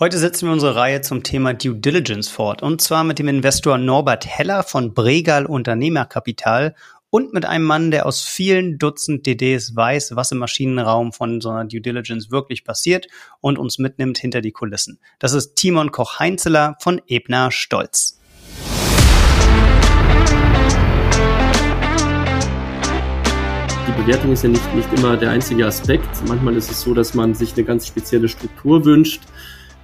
[0.00, 3.76] Heute setzen wir unsere Reihe zum Thema Due Diligence fort und zwar mit dem Investor
[3.76, 6.74] Norbert Heller von Bregal Unternehmerkapital
[7.10, 11.50] und mit einem Mann, der aus vielen Dutzend DDs weiß, was im Maschinenraum von so
[11.50, 13.08] einer Due Diligence wirklich passiert
[13.42, 15.00] und uns mitnimmt hinter die Kulissen.
[15.18, 18.18] Das ist Timon Koch-Heinzeler von Ebner Stolz.
[23.86, 26.08] Die Bewertung ist ja nicht, nicht immer der einzige Aspekt.
[26.26, 29.20] Manchmal ist es so, dass man sich eine ganz spezielle Struktur wünscht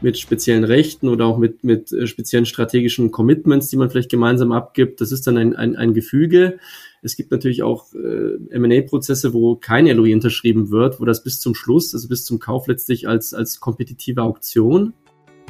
[0.01, 4.53] mit speziellen Rechten oder auch mit, mit äh, speziellen strategischen Commitments, die man vielleicht gemeinsam
[4.53, 5.01] abgibt.
[5.01, 6.59] Das ist dann ein, ein, ein Gefüge.
[7.03, 11.55] Es gibt natürlich auch äh, M&A-Prozesse, wo kein LOI unterschrieben wird, wo das bis zum
[11.55, 14.93] Schluss, also bis zum Kauf letztlich als, als kompetitive Auktion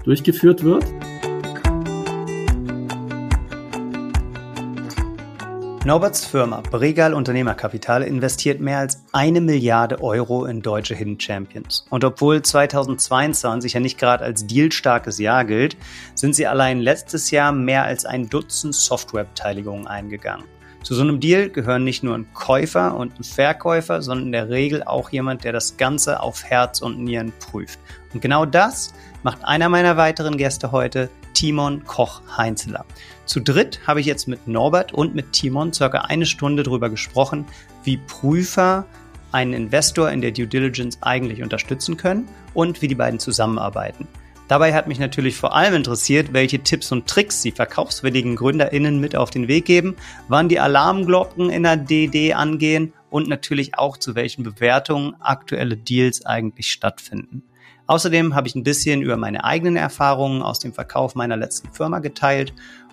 [0.04, 0.84] durchgeführt wird.
[5.86, 11.86] Norberts Firma Bregal Unternehmerkapital investiert mehr als eine Milliarde Euro in deutsche Hidden Champions.
[11.90, 15.76] Und obwohl 2022 ja nicht gerade als dealstarkes Jahr gilt,
[16.16, 20.46] sind sie allein letztes Jahr mehr als ein Dutzend Softwarebeteiligungen eingegangen.
[20.82, 24.48] Zu so einem Deal gehören nicht nur ein Käufer und ein Verkäufer, sondern in der
[24.48, 27.78] Regel auch jemand, der das Ganze auf Herz und Nieren prüft.
[28.12, 32.86] Und genau das macht einer meiner weiteren Gäste heute, Timon Koch-Heinzeler.
[33.26, 37.44] Zu dritt habe ich jetzt mit Norbert und mit Timon circa eine Stunde darüber gesprochen,
[37.84, 38.86] wie Prüfer
[39.32, 44.08] einen Investor in der Due Diligence eigentlich unterstützen können und wie die beiden zusammenarbeiten.
[44.48, 49.14] Dabei hat mich natürlich vor allem interessiert, welche Tipps und Tricks sie verkaufswilligen GründerInnen mit
[49.14, 49.94] auf den Weg geben,
[50.28, 56.24] wann die Alarmglocken in der DD angehen und natürlich auch zu welchen Bewertungen aktuelle Deals
[56.24, 57.42] eigentlich stattfinden.
[57.86, 62.00] Außerdem habe ich ein bisschen über meine eigenen Erfahrungen aus dem Verkauf meiner letzten Firma
[62.00, 62.52] geteilt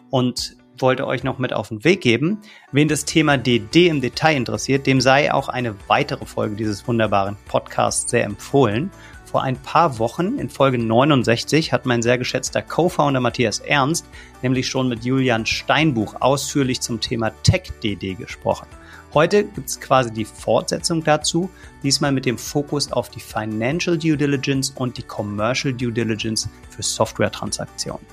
[0.09, 2.39] und wollte euch noch mit auf den Weg geben.
[2.71, 7.37] Wen das Thema DD im Detail interessiert, dem sei auch eine weitere Folge dieses wunderbaren
[7.47, 8.91] Podcasts sehr empfohlen.
[9.33, 14.05] Vor ein paar Wochen, in Folge 69, hat mein sehr geschätzter Co-Founder Matthias Ernst
[14.43, 18.67] nämlich schon mit Julian Steinbuch ausführlich zum Thema Tech-DD gesprochen.
[19.11, 21.49] Heute gibt es quasi die Fortsetzung dazu,
[21.81, 26.83] diesmal mit dem Fokus auf die Financial Due Diligence und die Commercial Due Diligence für
[26.83, 28.05] Software-Transaktionen.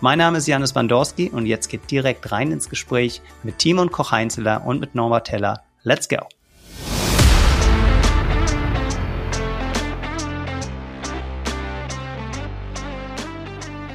[0.00, 4.64] Mein Name ist Janis Bandorski und jetzt geht direkt rein ins Gespräch mit Timon Koch-Heinzeler
[4.64, 5.64] und mit Norbert Teller.
[5.82, 6.37] Let's go!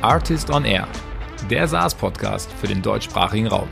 [0.04, 0.86] Artist on Air,
[1.50, 3.70] der SaaS-Podcast für den deutschsprachigen Raum.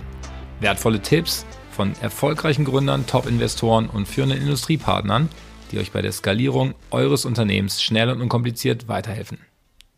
[0.62, 5.28] Wertvolle Tipps, von erfolgreichen Gründern, Top-Investoren und führenden Industriepartnern,
[5.74, 9.40] die euch bei der Skalierung eures Unternehmens schnell und unkompliziert weiterhelfen.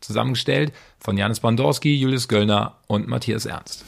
[0.02, 3.86] Zusammengestellt von Janis Bandorski, Julius Göllner und Matthias Ernst.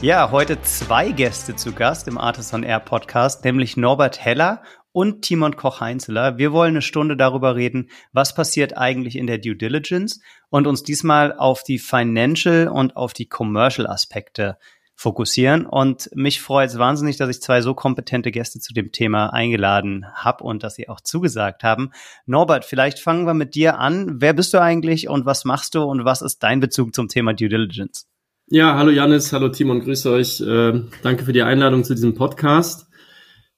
[0.00, 4.62] Ja, heute zwei Gäste zu Gast im Artisan Air Podcast, nämlich Norbert Heller
[4.96, 6.38] und Timon Koch-Heinzeler.
[6.38, 10.82] Wir wollen eine Stunde darüber reden, was passiert eigentlich in der Due Diligence und uns
[10.82, 14.56] diesmal auf die Financial und auf die Commercial Aspekte
[14.94, 15.66] fokussieren.
[15.66, 20.06] Und mich freut es wahnsinnig, dass ich zwei so kompetente Gäste zu dem Thema eingeladen
[20.14, 21.90] habe und dass sie auch zugesagt haben.
[22.24, 24.22] Norbert, vielleicht fangen wir mit dir an.
[24.22, 27.34] Wer bist du eigentlich und was machst du und was ist dein Bezug zum Thema
[27.34, 28.06] Due Diligence?
[28.48, 30.40] Ja, hallo Janis, hallo Timon, grüße euch.
[30.40, 32.85] Äh, danke für die Einladung zu diesem Podcast.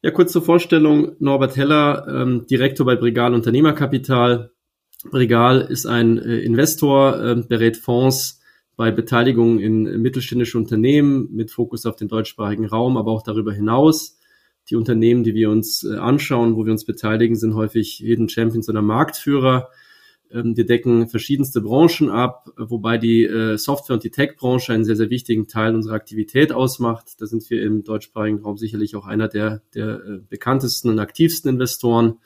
[0.01, 1.17] Ja, kurz zur Vorstellung.
[1.19, 4.53] Norbert Heller, ähm, Direktor bei Bregal Unternehmerkapital.
[5.11, 8.41] Bregal ist ein äh, Investor, äh, berät Fonds
[8.77, 14.21] bei Beteiligung in mittelständische Unternehmen mit Fokus auf den deutschsprachigen Raum, aber auch darüber hinaus.
[14.71, 18.69] Die Unternehmen, die wir uns äh, anschauen, wo wir uns beteiligen, sind häufig Hidden Champions
[18.69, 19.69] oder Marktführer
[20.31, 25.11] wir decken verschiedenste Branchen ab, wobei die äh, Software- und die Tech-Branche einen sehr, sehr
[25.11, 27.21] wichtigen Teil unserer Aktivität ausmacht.
[27.21, 31.51] Da sind wir im deutschsprachigen Raum sicherlich auch einer der, der äh, bekanntesten und aktivsten
[31.51, 32.19] Investoren.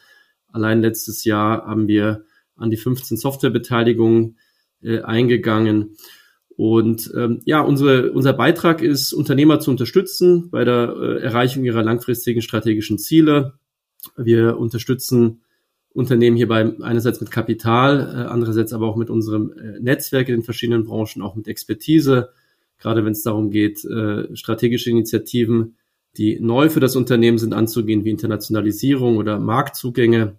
[0.49, 2.25] Allein letztes Jahr haben wir
[2.57, 4.37] an die 15 Softwarebeteiligungen
[4.83, 5.97] äh, eingegangen.
[6.57, 11.83] Und ähm, ja, unsere, unser Beitrag ist, Unternehmer zu unterstützen bei der äh, Erreichung ihrer
[11.83, 13.55] langfristigen strategischen Ziele.
[14.17, 15.43] Wir unterstützen
[15.95, 20.43] Unternehmen hierbei einerseits mit Kapital, äh, andererseits aber auch mit unserem äh, Netzwerk in den
[20.43, 22.31] verschiedenen Branchen, auch mit Expertise,
[22.79, 25.77] gerade wenn es darum geht, äh, strategische Initiativen,
[26.17, 30.39] die neu für das Unternehmen sind, anzugehen, wie Internationalisierung oder Marktzugänge.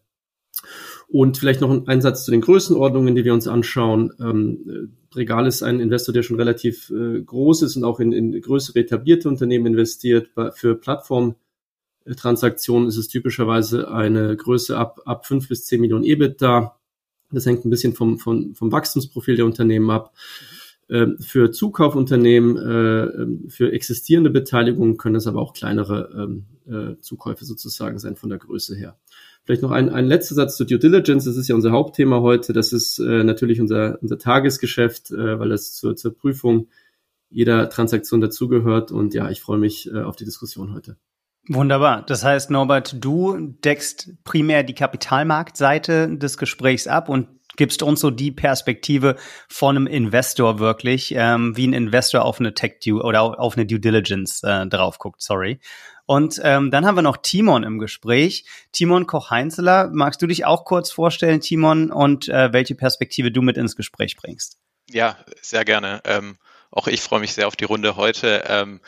[1.07, 4.13] Und vielleicht noch ein Einsatz zu den Größenordnungen, die wir uns anschauen.
[4.19, 8.39] Ähm, Regal ist ein Investor, der schon relativ äh, groß ist und auch in, in
[8.39, 10.29] größere etablierte Unternehmen investiert.
[10.55, 11.35] Für Plattform
[12.17, 16.77] Transaktionen ist es typischerweise eine Größe ab, ab 5 bis 10 Millionen EBITDA.
[17.31, 20.13] Das hängt ein bisschen vom, vom, vom Wachstumsprofil der Unternehmen ab.
[20.89, 26.99] Ähm, für Zukaufunternehmen, äh, ähm, für existierende Beteiligungen können es aber auch kleinere ähm, äh,
[26.99, 28.97] Zukäufe sozusagen sein von der Größe her.
[29.45, 31.25] Vielleicht noch ein, ein letzter Satz zu Due Diligence.
[31.25, 32.53] Das ist ja unser Hauptthema heute.
[32.53, 36.67] Das ist äh, natürlich unser, unser Tagesgeschäft, äh, weil das zur, zur Prüfung
[37.29, 38.91] jeder Transaktion dazugehört.
[38.91, 40.97] Und ja, ich freue mich äh, auf die Diskussion heute.
[41.47, 42.03] Wunderbar.
[42.05, 48.09] Das heißt, Norbert, du deckst primär die Kapitalmarktseite des Gesprächs ab und gibst uns so
[48.09, 49.15] die Perspektive
[49.47, 53.65] von einem Investor wirklich, ähm, wie ein Investor auf eine Tech Due oder auf eine
[53.65, 55.59] Due Diligence äh, drauf guckt, sorry.
[56.05, 58.45] Und ähm, dann haben wir noch Timon im Gespräch.
[58.71, 63.57] Timon Koch-Heinzeler, magst du dich auch kurz vorstellen, Timon, und äh, welche Perspektive du mit
[63.57, 64.57] ins Gespräch bringst?
[64.89, 66.01] Ja, sehr gerne.
[66.05, 66.37] Ähm,
[66.71, 68.43] auch ich freue mich sehr auf die Runde heute.
[68.47, 68.81] Ähm,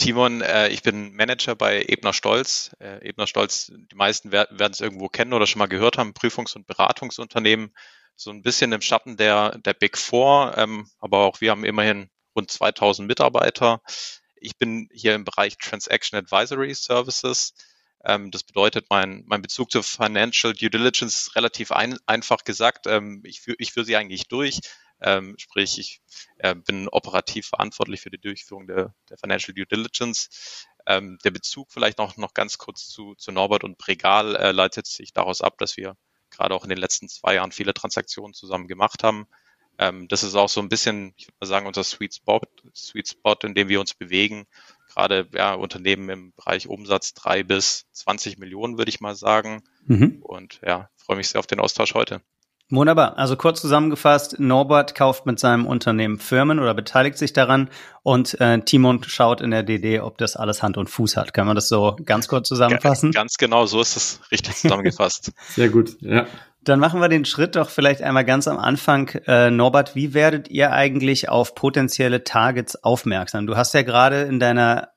[0.00, 2.74] Timon, äh, ich bin Manager bei Ebner Stolz.
[2.80, 6.56] Äh, Ebner Stolz, die meisten werden es irgendwo kennen oder schon mal gehört haben, Prüfungs-
[6.56, 7.74] und Beratungsunternehmen
[8.16, 12.08] so ein bisschen im Schatten der, der Big Four, ähm, aber auch wir haben immerhin
[12.34, 13.82] rund 2000 Mitarbeiter.
[14.36, 17.52] Ich bin hier im Bereich Transaction Advisory Services.
[18.02, 22.86] Ähm, das bedeutet, mein, mein Bezug zur Financial Due Diligence ist relativ ein, einfach gesagt.
[22.86, 24.60] Ähm, ich führe ich führ sie eigentlich durch.
[25.02, 26.00] Ähm, sprich, ich
[26.38, 30.66] äh, bin operativ verantwortlich für die Durchführung der, der Financial Due Diligence.
[30.86, 34.86] Ähm, der Bezug vielleicht noch, noch ganz kurz zu, zu Norbert und Pregal äh, leitet
[34.86, 35.96] sich daraus ab, dass wir
[36.30, 39.26] gerade auch in den letzten zwei Jahren viele Transaktionen zusammen gemacht haben.
[39.78, 42.40] Ähm, das ist auch so ein bisschen, ich würde mal sagen, unser Sweet Spot,
[42.74, 44.46] Sweet Spot, in dem wir uns bewegen.
[44.88, 49.62] Gerade ja, Unternehmen im Bereich Umsatz drei bis 20 Millionen, würde ich mal sagen.
[49.86, 50.20] Mhm.
[50.22, 52.20] Und ja, freue mich sehr auf den Austausch heute.
[52.70, 53.18] Wunderbar.
[53.18, 57.68] Also kurz zusammengefasst, Norbert kauft mit seinem Unternehmen Firmen oder beteiligt sich daran
[58.04, 61.34] und äh, Timon schaut in der DD, ob das alles Hand und Fuß hat.
[61.34, 63.10] Kann man das so ganz kurz zusammenfassen?
[63.10, 65.32] Ganz genau, so ist es richtig zusammengefasst.
[65.48, 66.26] Sehr gut, ja.
[66.62, 69.08] Dann machen wir den Schritt doch vielleicht einmal ganz am Anfang.
[69.26, 73.48] Äh, Norbert, wie werdet ihr eigentlich auf potenzielle Targets aufmerksam?
[73.48, 74.90] Du hast ja gerade in deiner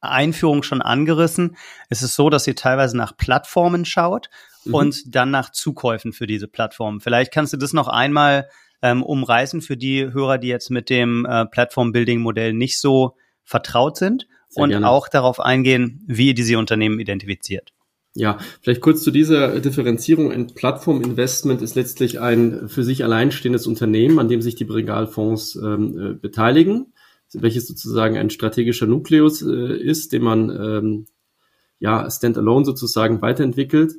[0.00, 1.56] Einführung schon angerissen.
[1.88, 4.28] Es ist so, dass ihr teilweise nach Plattformen schaut
[4.64, 4.74] mhm.
[4.74, 7.00] und dann nach Zukäufen für diese Plattformen.
[7.00, 8.48] Vielleicht kannst du das noch einmal
[8.82, 14.26] ähm, umreißen für die Hörer, die jetzt mit dem äh, Plattform-Building-Modell nicht so vertraut sind
[14.48, 14.88] Sehr und gerne.
[14.88, 17.72] auch darauf eingehen, wie ihr diese Unternehmen identifiziert.
[18.14, 20.30] Ja, vielleicht kurz zu dieser Differenzierung.
[20.30, 25.98] Ein Plattforminvestment ist letztlich ein für sich alleinstehendes Unternehmen, an dem sich die Brigalfonds ähm,
[25.98, 26.92] äh, beteiligen,
[27.32, 31.06] welches sozusagen ein strategischer Nukleus äh, ist, den man ähm,
[31.78, 33.94] ja standalone sozusagen weiterentwickelt.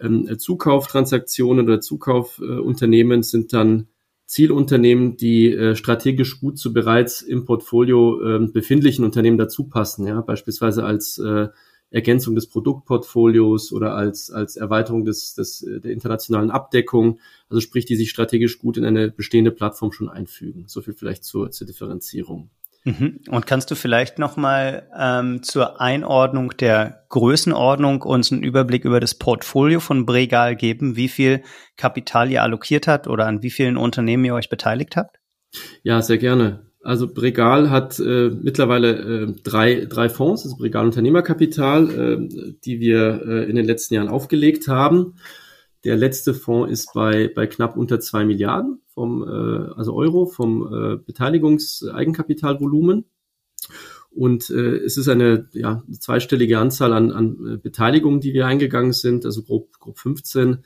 [0.00, 3.88] Ähm, Zukauftransaktionen oder Zukaufunternehmen sind dann
[4.26, 10.20] Zielunternehmen, die äh, strategisch gut zu bereits im Portfolio äh, befindlichen Unternehmen dazu passen, ja,
[10.20, 11.48] beispielsweise als äh,
[11.90, 17.96] Ergänzung des Produktportfolios oder als, als Erweiterung des, des, der internationalen Abdeckung, also sprich, die
[17.96, 20.64] sich strategisch gut in eine bestehende Plattform schon einfügen.
[20.66, 22.50] So viel vielleicht zur, zur Differenzierung.
[22.88, 23.20] Mhm.
[23.28, 29.14] Und kannst du vielleicht nochmal ähm, zur Einordnung der Größenordnung uns einen Überblick über das
[29.14, 31.42] Portfolio von Bregal geben, wie viel
[31.76, 35.16] Kapital ihr allokiert habt oder an wie vielen Unternehmen ihr euch beteiligt habt?
[35.82, 36.66] Ja, sehr gerne.
[36.82, 43.20] Also Bregal hat äh, mittlerweile äh, drei, drei Fonds, also Bregal Unternehmerkapital, äh, die wir
[43.26, 45.16] äh, in den letzten Jahren aufgelegt haben.
[45.88, 50.70] Der letzte Fonds ist bei, bei knapp unter zwei Milliarden vom, äh, also Euro vom
[50.70, 53.06] äh, Beteiligungseigenkapitalvolumen.
[54.10, 58.92] Und äh, es ist eine ja, zweistellige Anzahl an, an äh, Beteiligungen, die wir eingegangen
[58.92, 60.58] sind, also grob, grob 15.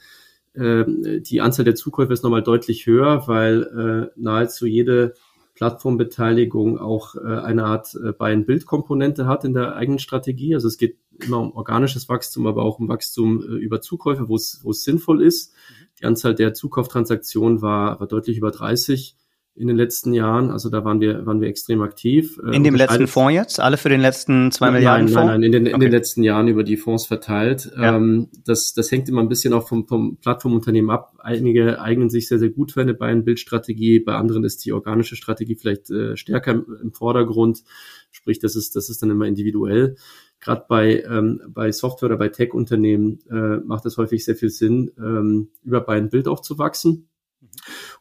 [0.54, 5.14] Äh, die Anzahl der Zukäufe ist nochmal deutlich höher, weil äh, nahezu jede
[5.54, 10.54] Plattformbeteiligung auch äh, eine Art äh, Buy-and-Build-Komponente hat in der eigenen Strategie.
[10.54, 14.36] Also es geht immer um organisches Wachstum, aber auch um Wachstum äh, über Zukäufe, wo
[14.36, 15.52] es, sinnvoll ist.
[15.52, 15.86] Mhm.
[16.00, 19.16] Die Anzahl der Zukauftransaktionen war, war deutlich über 30
[19.54, 20.50] in den letzten Jahren.
[20.50, 22.38] Also da waren wir, waren wir extrem aktiv.
[22.44, 23.60] Äh, in dem letzten Fonds jetzt?
[23.60, 25.26] Alle für den letzten zwei nein, Milliarden Fonds?
[25.26, 25.74] Nein, nein, in den, okay.
[25.74, 27.70] in den letzten Jahren über die Fonds verteilt.
[27.76, 27.96] Ja.
[27.96, 31.14] Ähm, das, das hängt immer ein bisschen auch vom, vom Plattformunternehmen ab.
[31.18, 34.00] Einige eignen sich sehr, sehr gut für eine Buy-and-Build-Strategie.
[34.00, 37.62] Bei anderen ist die organische Strategie vielleicht äh, stärker im, im Vordergrund.
[38.10, 39.96] Sprich, das ist, das ist dann immer individuell
[40.42, 44.90] gerade bei, ähm, bei Software- oder bei Tech-Unternehmen äh, macht es häufig sehr viel Sinn,
[44.98, 47.08] ähm, über and Build auch zu wachsen.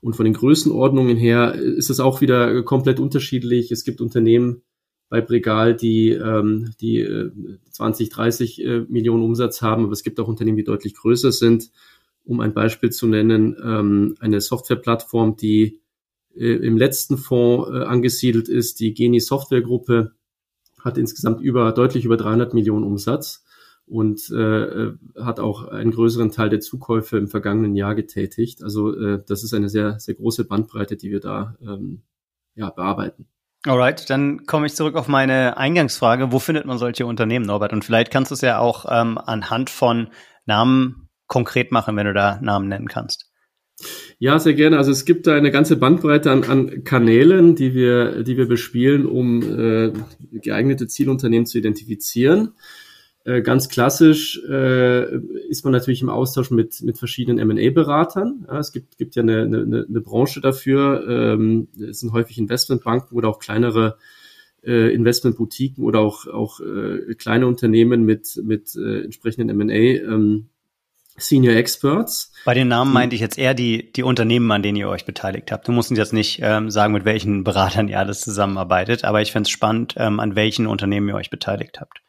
[0.01, 3.71] Und von den Größenordnungen her ist es auch wieder komplett unterschiedlich.
[3.71, 4.63] Es gibt Unternehmen
[5.09, 7.31] bei Bregal, die, ähm, die äh,
[7.71, 11.69] 20, 30 äh, Millionen Umsatz haben, aber es gibt auch Unternehmen, die deutlich größer sind.
[12.23, 15.81] Um ein Beispiel zu nennen, ähm, eine Softwareplattform, die
[16.33, 20.13] äh, im letzten Fonds äh, angesiedelt ist, die Geni Software Gruppe,
[20.79, 23.43] hat insgesamt über deutlich über 300 Millionen Umsatz
[23.85, 28.63] und äh, hat auch einen größeren Teil der Zukäufe im vergangenen Jahr getätigt.
[28.63, 32.03] Also äh, das ist eine sehr, sehr große Bandbreite, die wir da ähm,
[32.55, 33.27] ja, bearbeiten.
[33.63, 36.31] Alright, dann komme ich zurück auf meine Eingangsfrage.
[36.31, 37.73] Wo findet man solche Unternehmen, Norbert?
[37.73, 40.07] Und vielleicht kannst du es ja auch ähm, anhand von
[40.45, 43.31] Namen konkret machen, wenn du da Namen nennen kannst.
[44.19, 44.77] Ja, sehr gerne.
[44.77, 49.05] Also es gibt da eine ganze Bandbreite an, an Kanälen, die wir, die wir bespielen,
[49.05, 49.93] um äh,
[50.31, 52.53] geeignete Zielunternehmen zu identifizieren.
[53.23, 55.15] Äh, ganz klassisch äh,
[55.47, 58.45] ist man natürlich im Austausch mit, mit verschiedenen M&A-Beratern.
[58.47, 61.05] Ja, es gibt, gibt ja eine, eine, eine Branche dafür.
[61.07, 63.97] Ähm, es sind häufig Investmentbanken oder auch kleinere
[64.63, 70.49] äh, Investmentboutiquen oder auch, auch äh, kleine Unternehmen mit, mit äh, entsprechenden M&A ähm,
[71.17, 72.31] Senior Experts.
[72.45, 75.51] Bei den Namen meinte ich jetzt eher die, die Unternehmen, an denen ihr euch beteiligt
[75.51, 75.67] habt.
[75.67, 79.31] Du musst uns jetzt nicht ähm, sagen, mit welchen Beratern ihr alles zusammenarbeitet, aber ich
[79.31, 82.01] fände es spannend, ähm, an welchen Unternehmen ihr euch beteiligt habt.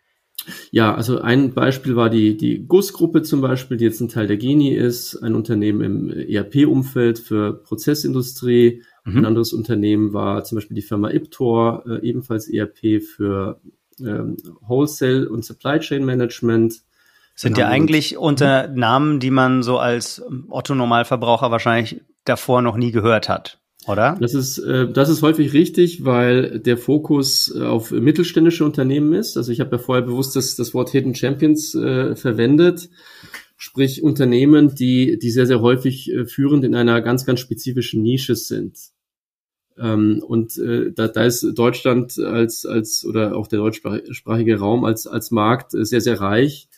[0.70, 4.36] Ja, also ein Beispiel war die, die GUS-Gruppe zum Beispiel, die jetzt ein Teil der
[4.36, 8.82] Geni ist, ein Unternehmen im ERP-Umfeld für Prozessindustrie.
[9.04, 9.18] Mhm.
[9.18, 13.60] Ein anderes Unternehmen war zum Beispiel die Firma Iptor, äh, ebenfalls ERP für
[14.00, 16.82] ähm, Wholesale und Supply Chain Management.
[17.34, 23.28] Sind ja eigentlich unter Namen, die man so als Otto-Normalverbraucher wahrscheinlich davor noch nie gehört
[23.28, 24.16] hat oder?
[24.20, 29.36] Das ist, äh, das ist häufig richtig, weil der Fokus äh, auf mittelständische Unternehmen ist.
[29.36, 32.90] Also ich habe ja vorher bewusst das, das Wort Hidden Champions äh, verwendet,
[33.56, 38.36] sprich Unternehmen, die, die sehr, sehr häufig äh, führend in einer ganz, ganz spezifischen Nische
[38.36, 38.78] sind.
[39.78, 45.06] Ähm, und äh, da, da ist Deutschland als, als oder auch der deutschsprachige Raum als,
[45.06, 46.68] als Markt äh, sehr, sehr reich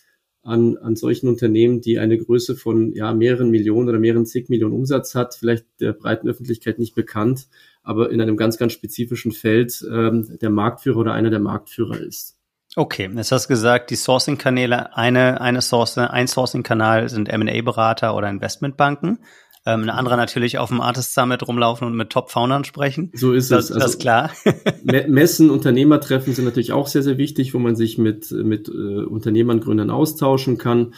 [0.45, 4.75] an, an solchen Unternehmen, die eine Größe von ja, mehreren Millionen oder mehreren zig Millionen
[4.75, 7.49] Umsatz hat, vielleicht der breiten Öffentlichkeit nicht bekannt,
[7.83, 12.37] aber in einem ganz, ganz spezifischen Feld ähm, der Marktführer oder einer der Marktführer ist.
[12.77, 18.29] Okay, jetzt hast du gesagt, die Sourcing-Kanäle, eine, eine Source, ein Sourcing-Kanal sind M&A-Berater oder
[18.29, 19.21] Investmentbanken.
[19.67, 23.11] Ähm, eine andere natürlich auf dem Artist Summit rumlaufen und mit Top-Foundern sprechen.
[23.15, 23.73] So ist das, es.
[23.73, 24.31] Also das ist klar.
[25.09, 29.61] Messen, Unternehmertreffen sind natürlich auch sehr, sehr wichtig, wo man sich mit, mit äh, Unternehmern,
[29.61, 30.93] Gründern austauschen kann.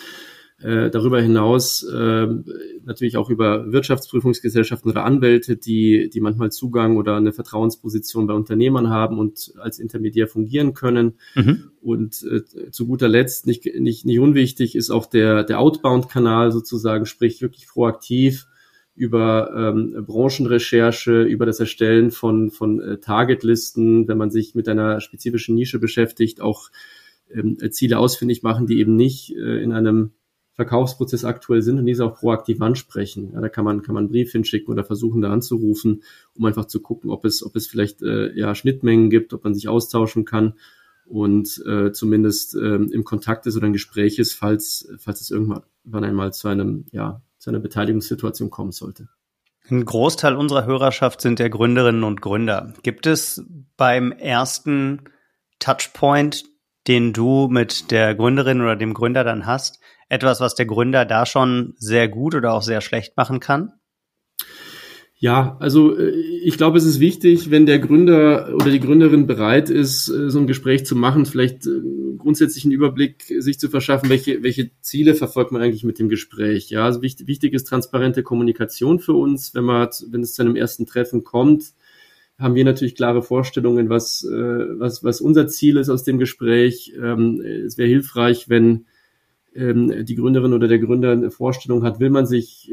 [0.58, 2.26] Äh, darüber hinaus äh,
[2.82, 8.88] natürlich auch über Wirtschaftsprüfungsgesellschaften oder Anwälte, die, die manchmal Zugang oder eine Vertrauensposition bei Unternehmern
[8.88, 11.18] haben und als Intermediär fungieren können.
[11.34, 11.70] Mhm.
[11.82, 17.04] Und äh, zu guter Letzt, nicht, nicht, nicht unwichtig, ist auch der, der Outbound-Kanal sozusagen,
[17.04, 18.46] sprich wirklich proaktiv
[18.96, 25.00] über ähm, Branchenrecherche, über das Erstellen von, von äh, Targetlisten, wenn man sich mit einer
[25.00, 26.70] spezifischen Nische beschäftigt, auch
[27.30, 30.12] ähm, Ziele ausfindig machen, die eben nicht äh, in einem
[30.54, 33.32] Verkaufsprozess aktuell sind und diese auch proaktiv ansprechen.
[33.34, 36.02] Ja, da kann man, kann man einen Brief hinschicken oder versuchen, da anzurufen,
[36.34, 39.54] um einfach zu gucken, ob es, ob es vielleicht äh, ja, Schnittmengen gibt, ob man
[39.54, 40.54] sich austauschen kann
[41.04, 45.62] und äh, zumindest äh, im Kontakt ist oder ein Gespräch ist, falls, falls es irgendwann
[46.04, 49.06] einmal zu einem, ja, zu einer Beteiligungssituation kommen sollte.
[49.70, 52.74] Ein Großteil unserer Hörerschaft sind der Gründerinnen und Gründer.
[52.82, 53.40] Gibt es
[53.76, 55.04] beim ersten
[55.60, 56.42] Touchpoint,
[56.88, 61.24] den du mit der Gründerin oder dem Gründer dann hast, etwas, was der Gründer da
[61.24, 63.74] schon sehr gut oder auch sehr schlecht machen kann?
[65.18, 69.70] Ja, also äh, ich glaube, es ist wichtig, wenn der Gründer oder die Gründerin bereit
[69.70, 71.80] ist, äh, so ein Gespräch zu machen, vielleicht äh,
[72.18, 76.68] grundsätzlich einen Überblick sich zu verschaffen, welche, welche Ziele verfolgt man eigentlich mit dem Gespräch.
[76.68, 79.54] Ja, also wichtig, wichtig ist transparente Kommunikation für uns.
[79.54, 81.72] Wenn man, wenn es zu einem ersten Treffen kommt,
[82.38, 86.92] haben wir natürlich klare Vorstellungen, was, was, was unser Ziel ist aus dem Gespräch.
[87.00, 88.84] Ähm, es wäre hilfreich, wenn
[89.54, 92.70] ähm, die Gründerin oder der Gründer eine Vorstellung hat, will man sich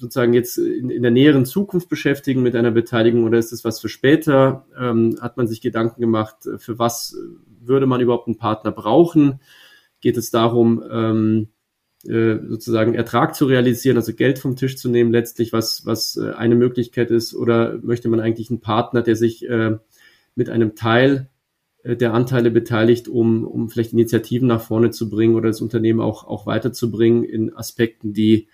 [0.00, 3.80] sozusagen jetzt in, in, der näheren Zukunft beschäftigen mit einer Beteiligung oder ist es was
[3.80, 4.66] für später?
[4.78, 7.16] Ähm, hat man sich Gedanken gemacht, für was
[7.60, 9.40] würde man überhaupt einen Partner brauchen?
[10.00, 11.48] Geht es darum, ähm,
[12.04, 16.32] äh, sozusagen Ertrag zu realisieren, also Geld vom Tisch zu nehmen, letztlich was, was äh,
[16.32, 19.76] eine Möglichkeit ist, oder möchte man eigentlich einen Partner, der sich äh,
[20.34, 21.28] mit einem Teil
[21.82, 26.00] äh, der Anteile beteiligt, um, um vielleicht Initiativen nach vorne zu bringen oder das Unternehmen
[26.00, 28.48] auch, auch weiterzubringen in Aspekten, die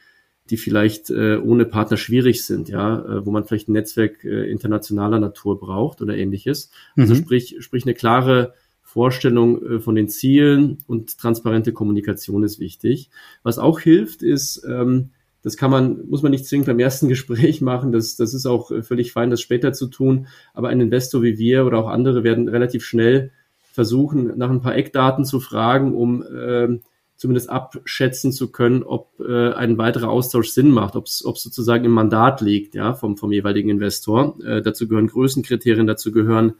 [0.50, 4.50] die vielleicht äh, ohne Partner schwierig sind, ja, äh, wo man vielleicht ein Netzwerk äh,
[4.50, 6.70] internationaler Natur braucht oder ähnliches.
[6.96, 7.18] Also mhm.
[7.18, 13.10] sprich, sprich eine klare Vorstellung äh, von den Zielen und transparente Kommunikation ist wichtig.
[13.42, 15.10] Was auch hilft, ist, ähm,
[15.42, 17.92] das kann man, muss man nicht zwingend beim ersten Gespräch machen.
[17.92, 20.28] Das, das ist auch äh, völlig fein, das später zu tun.
[20.54, 23.32] Aber ein Investor wie wir oder auch andere werden relativ schnell
[23.72, 26.78] versuchen, nach ein paar Eckdaten zu fragen, um äh,
[27.16, 31.92] zumindest abschätzen zu können, ob äh, ein weiterer Austausch Sinn macht, ob es sozusagen im
[31.92, 34.38] Mandat liegt, ja, vom, vom jeweiligen Investor.
[34.44, 36.54] Äh, dazu gehören Größenkriterien, dazu gehören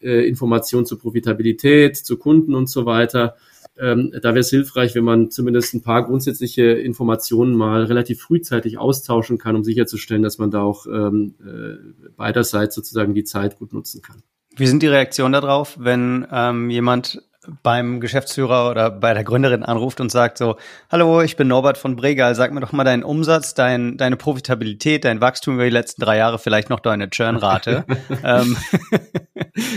[0.00, 3.36] äh, Informationen zur Profitabilität, zu Kunden und so weiter.
[3.78, 8.78] Ähm, da wäre es hilfreich, wenn man zumindest ein paar grundsätzliche Informationen mal relativ frühzeitig
[8.78, 13.72] austauschen kann, um sicherzustellen, dass man da auch ähm, äh, beiderseits sozusagen die Zeit gut
[13.72, 14.22] nutzen kann.
[14.56, 17.22] Wie sind die Reaktionen darauf, wenn ähm, jemand
[17.62, 20.56] beim Geschäftsführer oder bei der Gründerin anruft und sagt so,
[20.90, 25.04] hallo, ich bin Norbert von Bregal, sag mir doch mal deinen Umsatz, dein, deine Profitabilität,
[25.04, 27.84] dein Wachstum über die letzten drei Jahre, vielleicht noch deine Churnrate.
[28.24, 28.56] ähm.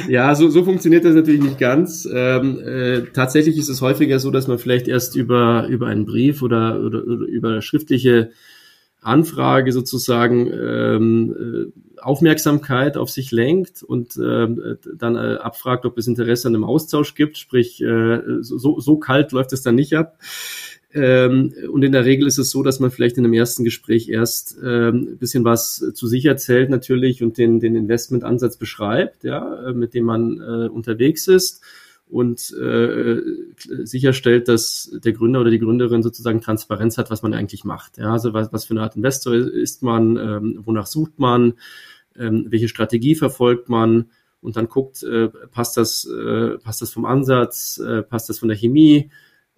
[0.07, 2.07] Ja, so, so funktioniert das natürlich nicht ganz.
[2.11, 6.41] Ähm, äh, tatsächlich ist es häufiger so, dass man vielleicht erst über, über einen Brief
[6.41, 8.31] oder, oder, oder über schriftliche
[9.01, 14.47] Anfrage sozusagen ähm, äh, Aufmerksamkeit auf sich lenkt und äh,
[14.95, 17.37] dann äh, abfragt, ob es Interesse an einem Austausch gibt.
[17.37, 20.19] Sprich, äh, so, so kalt läuft es dann nicht ab.
[20.93, 24.07] Ähm, und in der Regel ist es so, dass man vielleicht in einem ersten Gespräch
[24.07, 29.73] erst ähm, ein bisschen was zu sich erzählt natürlich und den, den Investmentansatz beschreibt, ja,
[29.73, 31.61] mit dem man äh, unterwegs ist
[32.07, 33.21] und äh,
[33.83, 37.97] sicherstellt, dass der Gründer oder die Gründerin sozusagen Transparenz hat, was man eigentlich macht.
[37.97, 41.55] Ja, also was, was für eine Art Investor ist man, ähm, wonach sucht man,
[42.17, 44.09] ähm, welche Strategie verfolgt man
[44.41, 48.47] und dann guckt, äh, passt das, äh, passt das vom Ansatz, äh, passt das von
[48.47, 49.09] der Chemie,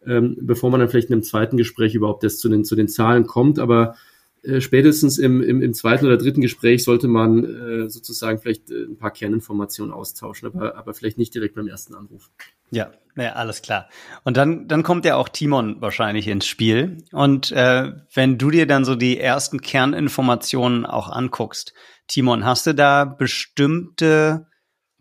[0.06, 2.88] ähm, bevor man dann vielleicht in einem zweiten Gespräch überhaupt erst zu den, zu den
[2.88, 3.60] Zahlen kommt.
[3.60, 3.96] Aber
[4.44, 8.84] äh, spätestens im, im, im zweiten oder dritten Gespräch sollte man äh, sozusagen vielleicht äh,
[8.84, 12.30] ein paar Kerninformationen austauschen, aber, aber vielleicht nicht direkt beim ersten Anruf.
[12.72, 13.90] Ja, ja, alles klar.
[14.24, 16.98] Und dann, dann kommt ja auch Timon wahrscheinlich ins Spiel.
[17.12, 21.74] Und äh, wenn du dir dann so die ersten Kerninformationen auch anguckst,
[22.08, 24.48] Timon, hast du da bestimmte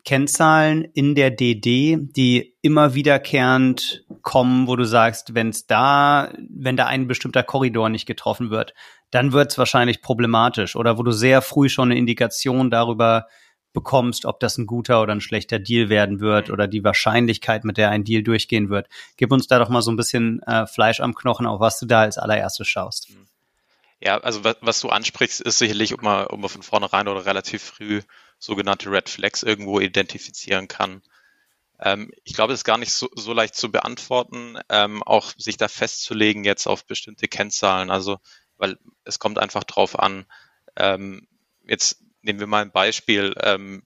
[0.04, 6.76] Kennzahlen in der DD, die immer wiederkehrend kommen, wo du sagst, wenn es da, wenn
[6.76, 8.72] da ein bestimmter Korridor nicht getroffen wird,
[9.10, 13.26] dann wird es wahrscheinlich problematisch oder wo du sehr früh schon eine Indikation darüber
[13.72, 17.76] bekommst, ob das ein guter oder ein schlechter Deal werden wird oder die Wahrscheinlichkeit, mit
[17.76, 18.88] der ein Deal durchgehen wird.
[19.16, 21.86] Gib uns da doch mal so ein bisschen äh, Fleisch am Knochen, auf was du
[21.86, 23.08] da als allererstes schaust.
[24.00, 27.24] Ja, also was, was du ansprichst, ist sicherlich, ob man, ob man von vornherein oder
[27.24, 28.02] relativ früh
[28.38, 31.02] sogenannte Red Flags irgendwo identifizieren kann.
[31.80, 35.56] Ähm, ich glaube, es ist gar nicht so, so leicht zu beantworten, ähm, auch sich
[35.56, 37.90] da festzulegen jetzt auf bestimmte Kennzahlen.
[37.90, 38.18] Also
[38.58, 40.26] weil es kommt einfach drauf an.
[40.76, 41.26] Ähm,
[41.66, 43.82] jetzt nehmen wir mal ein Beispiel, ähm,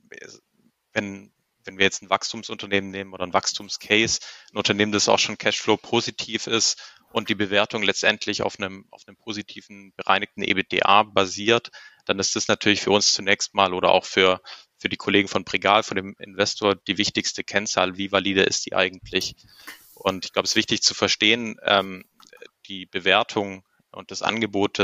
[0.92, 1.32] wenn,
[1.64, 4.20] wenn wir jetzt ein Wachstumsunternehmen nehmen oder ein Wachstumscase,
[4.52, 6.80] ein Unternehmen, das auch schon Cashflow positiv ist
[7.12, 11.70] und die Bewertung letztendlich auf einem, auf einem positiven bereinigten EBITDA basiert,
[12.06, 14.40] dann ist das natürlich für uns zunächst mal oder auch für,
[14.78, 17.96] für die Kollegen von Pregal, von dem Investor, die wichtigste Kennzahl.
[17.96, 19.36] Wie valide ist die eigentlich?
[19.94, 22.04] Und ich glaube, es ist wichtig zu verstehen, ähm,
[22.66, 24.78] die Bewertung und das Angebot,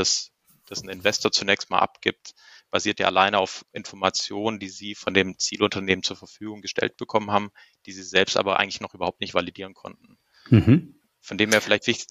[0.67, 2.33] das, ein Investor zunächst mal abgibt,
[2.69, 7.49] basiert ja alleine auf Informationen, die Sie von dem Zielunternehmen zur Verfügung gestellt bekommen haben,
[7.85, 10.17] die Sie selbst aber eigentlich noch überhaupt nicht validieren konnten.
[10.49, 10.95] Mhm.
[11.21, 12.07] Von dem her vielleicht wichtig,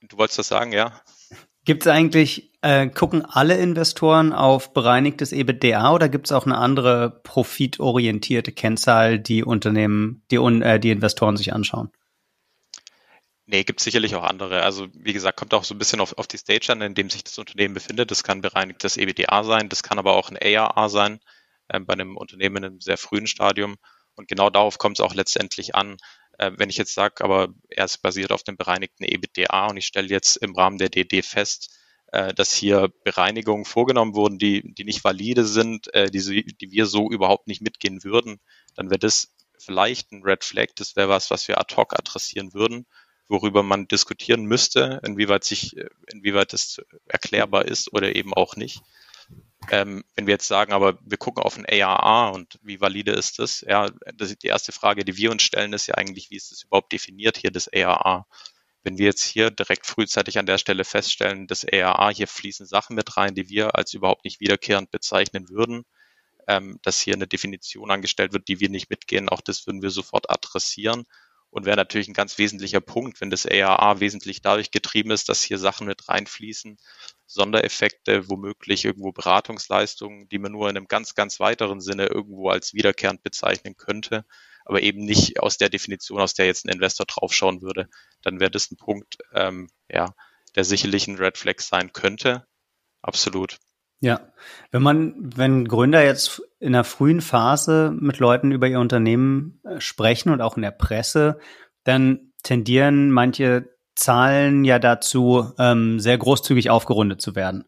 [0.00, 1.00] du wolltest das sagen, ja?
[1.64, 6.56] Gibt es eigentlich, äh, gucken alle Investoren auf bereinigtes EBITDA oder gibt es auch eine
[6.56, 11.90] andere profitorientierte Kennzahl, die Unternehmen, die, äh, die Investoren sich anschauen?
[13.52, 14.62] Nee, gibt sicherlich auch andere.
[14.62, 17.10] Also wie gesagt, kommt auch so ein bisschen auf, auf die Stage an, in dem
[17.10, 18.12] sich das Unternehmen befindet.
[18.12, 21.18] Das kann bereinigtes EBITDA sein, das kann aber auch ein ARA sein,
[21.66, 23.76] äh, bei einem Unternehmen in einem sehr frühen Stadium.
[24.14, 25.96] Und genau darauf kommt es auch letztendlich an.
[26.38, 29.86] Äh, wenn ich jetzt sage, aber er ist basiert auf dem bereinigten EBITDA und ich
[29.86, 31.76] stelle jetzt im Rahmen der DD fest,
[32.12, 36.86] äh, dass hier Bereinigungen vorgenommen wurden, die, die nicht valide sind, äh, die, die wir
[36.86, 38.38] so überhaupt nicht mitgehen würden,
[38.76, 40.68] dann wäre das vielleicht ein Red Flag.
[40.76, 42.86] Das wäre was, was wir ad hoc adressieren würden
[43.30, 45.76] worüber man diskutieren müsste, inwieweit sich,
[46.12, 48.82] inwieweit das erklärbar ist oder eben auch nicht.
[49.70, 53.38] Ähm, wenn wir jetzt sagen, aber wir gucken auf ein ARA und wie valide ist
[53.38, 53.60] das?
[53.60, 56.50] Ja, das ist die erste Frage, die wir uns stellen, ist ja eigentlich, wie ist
[56.50, 58.26] das überhaupt definiert hier, das ARA?
[58.82, 62.96] Wenn wir jetzt hier direkt frühzeitig an der Stelle feststellen, das ARA, hier fließen Sachen
[62.96, 65.84] mit rein, die wir als überhaupt nicht wiederkehrend bezeichnen würden,
[66.48, 69.90] ähm, dass hier eine Definition angestellt wird, die wir nicht mitgehen, auch das würden wir
[69.90, 71.04] sofort adressieren
[71.50, 75.42] und wäre natürlich ein ganz wesentlicher Punkt, wenn das ARA wesentlich dadurch getrieben ist, dass
[75.42, 76.78] hier Sachen mit reinfließen,
[77.26, 82.74] Sondereffekte, womöglich irgendwo Beratungsleistungen, die man nur in einem ganz, ganz weiteren Sinne irgendwo als
[82.74, 84.24] wiederkehrend bezeichnen könnte,
[84.64, 87.88] aber eben nicht aus der Definition, aus der jetzt ein Investor draufschauen würde,
[88.22, 90.14] dann wäre das ein Punkt, ähm, ja,
[90.54, 92.46] der sicherlich ein Red Flag sein könnte.
[93.02, 93.58] Absolut.
[94.00, 94.20] Ja,
[94.70, 99.80] wenn man, wenn Gründer jetzt in der frühen Phase mit Leuten über ihr Unternehmen äh,
[99.80, 101.38] sprechen und auch in der Presse,
[101.84, 107.64] dann tendieren manche Zahlen ja dazu, ähm, sehr großzügig aufgerundet zu werden.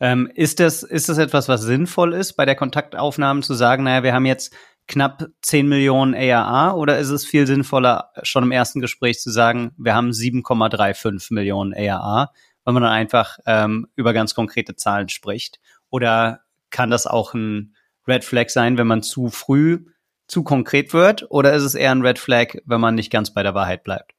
[0.00, 4.02] Ähm, ist das, ist das etwas, was sinnvoll ist, bei der Kontaktaufnahme zu sagen, naja,
[4.02, 4.54] wir haben jetzt
[4.86, 9.72] knapp 10 Millionen ARA oder ist es viel sinnvoller, schon im ersten Gespräch zu sagen,
[9.78, 12.32] wir haben 7,35 Millionen ARA?
[12.64, 15.60] Wenn man dann einfach ähm, über ganz konkrete Zahlen spricht?
[15.90, 17.74] Oder kann das auch ein
[18.06, 19.84] Red Flag sein, wenn man zu früh
[20.26, 21.26] zu konkret wird?
[21.30, 24.12] Oder ist es eher ein Red Flag, wenn man nicht ganz bei der Wahrheit bleibt?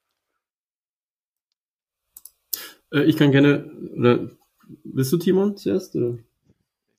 [2.91, 4.29] Äh, ich kann gerne, oder
[4.83, 5.95] willst du Timon zuerst?
[5.95, 6.17] Oder?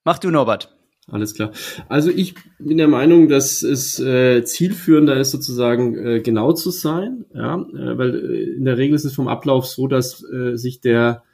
[0.04, 0.74] Mach du, Norbert.
[1.08, 1.50] Alles klar.
[1.88, 7.24] Also ich bin der Meinung, dass es äh, zielführender ist, sozusagen äh, genau zu sein,
[7.34, 10.80] ja, äh, weil äh, in der Regel ist es vom Ablauf so, dass äh, sich
[10.80, 11.24] der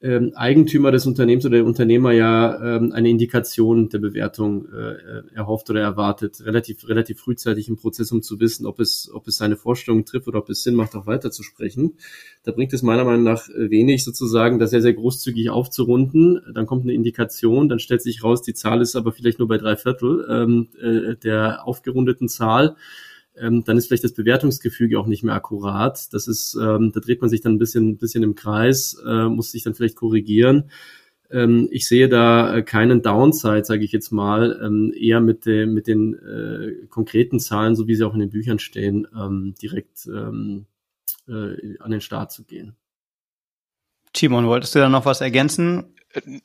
[0.00, 5.70] ähm, Eigentümer des Unternehmens oder der Unternehmer ja ähm, eine Indikation der Bewertung äh, erhofft
[5.70, 9.56] oder erwartet, relativ, relativ frühzeitig im Prozess, um zu wissen, ob es, ob es seine
[9.56, 11.94] Vorstellungen trifft oder ob es Sinn macht, auch weiter zu sprechen.
[12.42, 16.40] Da bringt es meiner Meinung nach wenig, sozusagen, das sehr, sehr großzügig aufzurunden.
[16.52, 19.58] Dann kommt eine Indikation, dann stellt sich raus, die Zahl ist aber vielleicht nur bei
[19.58, 22.76] drei Viertel ähm, äh, der aufgerundeten Zahl
[23.36, 26.12] ähm, dann ist vielleicht das Bewertungsgefüge auch nicht mehr akkurat.
[26.12, 29.50] Das ist, ähm, da dreht man sich dann ein bisschen, bisschen im Kreis, äh, muss
[29.50, 30.70] sich dann vielleicht korrigieren.
[31.30, 35.74] Ähm, ich sehe da äh, keinen Downside, sage ich jetzt mal, ähm, eher mit, dem,
[35.74, 40.06] mit den äh, konkreten Zahlen, so wie sie auch in den Büchern stehen, ähm, direkt
[40.06, 40.66] ähm,
[41.28, 42.76] äh, an den Start zu gehen.
[44.12, 45.94] Timon, wolltest du da noch was ergänzen?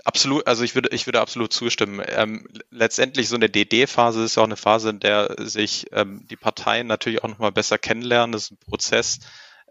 [0.04, 2.02] Absolut, also ich würde, ich würde absolut zustimmen.
[2.08, 6.36] Ähm, letztendlich so eine DD-Phase ist ja auch eine Phase, in der sich ähm, die
[6.38, 8.32] Parteien natürlich auch nochmal besser kennenlernen.
[8.32, 9.20] Das ist ein Prozess,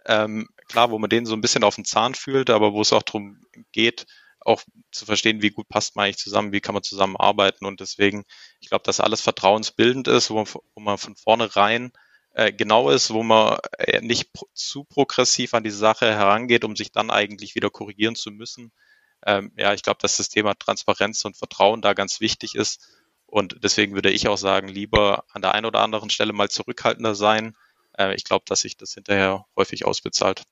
[0.06, 2.92] ähm, klar, wo man denen so ein bisschen auf den Zahn fühlt, aber wo es
[2.92, 3.40] auch darum
[3.72, 4.06] geht,
[4.40, 7.66] auch zu verstehen, wie gut passt man eigentlich zusammen, wie kann man zusammenarbeiten.
[7.66, 8.24] Und deswegen,
[8.60, 11.90] ich glaube, dass alles vertrauensbildend ist, wo man, wo man von vornherein
[12.34, 16.92] äh, genau ist, wo man äh, nicht zu progressiv an die Sache herangeht, um sich
[16.92, 18.70] dann eigentlich wieder korrigieren zu müssen
[19.26, 22.88] ähm, ja, ich glaube, dass das Thema Transparenz und Vertrauen da ganz wichtig ist.
[23.26, 27.14] Und deswegen würde ich auch sagen, lieber an der einen oder anderen Stelle mal zurückhaltender
[27.14, 27.56] sein.
[27.96, 30.44] Äh, ich glaube, dass sich das hinterher häufig ausbezahlt.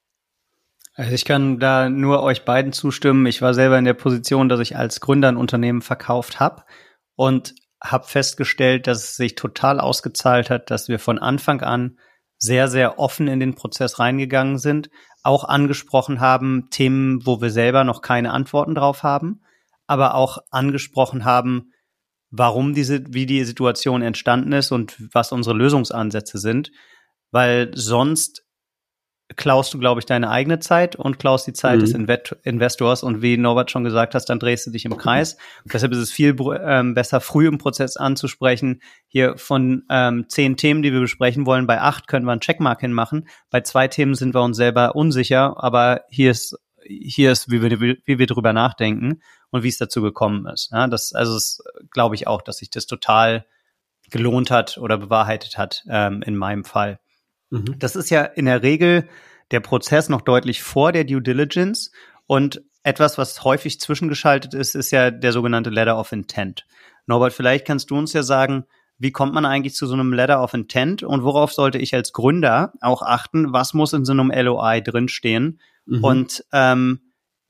[0.94, 3.26] Also ich kann da nur euch beiden zustimmen.
[3.26, 6.64] Ich war selber in der Position, dass ich als Gründer ein Unternehmen verkauft habe
[7.14, 11.98] und habe festgestellt, dass es sich total ausgezahlt hat, dass wir von Anfang an
[12.38, 14.90] sehr, sehr offen in den Prozess reingegangen sind,
[15.26, 19.42] auch angesprochen haben, Themen, wo wir selber noch keine Antworten drauf haben,
[19.86, 21.72] aber auch angesprochen haben,
[22.30, 26.70] warum diese, wie die Situation entstanden ist und was unsere Lösungsansätze sind,
[27.32, 28.45] weil sonst
[29.34, 31.80] klaust du, glaube ich, deine eigene Zeit und klaust die Zeit mhm.
[31.80, 35.36] des Invet Investors und wie Norbert schon gesagt hast, dann drehst du dich im Kreis.
[35.64, 38.80] Deshalb ist es viel ähm, besser, früh im Prozess anzusprechen.
[39.08, 42.80] Hier von ähm, zehn Themen, die wir besprechen wollen, bei acht können wir einen Checkmark
[42.80, 43.28] hinmachen.
[43.50, 46.56] Bei zwei Themen sind wir uns selber unsicher, aber hier ist
[46.88, 50.70] hier ist, wie wir, wie wir drüber nachdenken und wie es dazu gekommen ist.
[50.72, 53.44] Ja, das, also es glaube ich auch, dass sich das total
[54.10, 57.00] gelohnt hat oder bewahrheitet hat ähm, in meinem Fall.
[57.50, 57.78] Mhm.
[57.78, 59.08] Das ist ja in der Regel
[59.50, 61.92] der Prozess noch deutlich vor der Due Diligence
[62.26, 66.66] und etwas, was häufig zwischengeschaltet ist, ist ja der sogenannte Letter of Intent.
[67.06, 68.64] Norbert, vielleicht kannst du uns ja sagen,
[68.98, 72.12] wie kommt man eigentlich zu so einem Letter of Intent und worauf sollte ich als
[72.12, 73.52] Gründer auch achten?
[73.52, 75.60] Was muss in so einem LOI drinstehen?
[75.84, 76.04] Mhm.
[76.04, 77.00] Und ähm,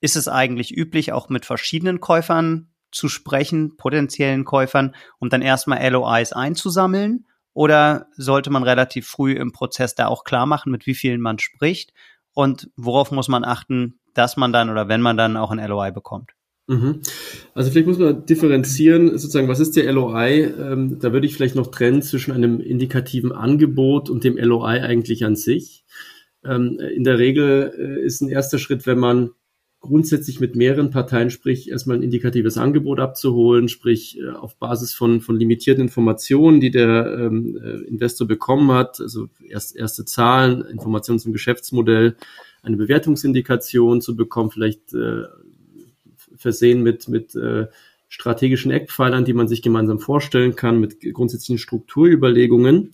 [0.01, 5.87] ist es eigentlich üblich, auch mit verschiedenen Käufern zu sprechen, potenziellen Käufern, um dann erstmal
[5.89, 7.27] LOIs einzusammeln?
[7.57, 11.39] Oder sollte man relativ früh im Prozess da auch klar machen, mit wie vielen man
[11.39, 11.95] spricht?
[12.35, 15.91] Und worauf muss man achten, dass man dann oder wenn man dann auch ein LOI
[15.91, 16.33] bekommt?
[16.67, 17.01] Mhm.
[17.55, 20.43] Also vielleicht muss man differenzieren, sozusagen, was ist der LOI?
[20.43, 25.25] Ähm, da würde ich vielleicht noch trennen zwischen einem indikativen Angebot und dem LOI eigentlich
[25.25, 25.87] an sich.
[26.45, 29.31] Ähm, in der Regel äh, ist ein erster Schritt, wenn man
[29.87, 35.21] grundsätzlich mit mehreren Parteien, sprich erstmal ein indikatives Angebot abzuholen, sprich äh, auf Basis von,
[35.21, 41.19] von limitierten Informationen, die der ähm, äh, Investor bekommen hat, also erst, erste Zahlen, Informationen
[41.19, 42.17] zum Geschäftsmodell,
[42.63, 45.23] eine Bewertungsindikation zu bekommen, vielleicht äh,
[46.37, 47.67] versehen mit, mit äh,
[48.09, 52.93] strategischen Eckpfeilern, die man sich gemeinsam vorstellen kann, mit grundsätzlichen Strukturüberlegungen.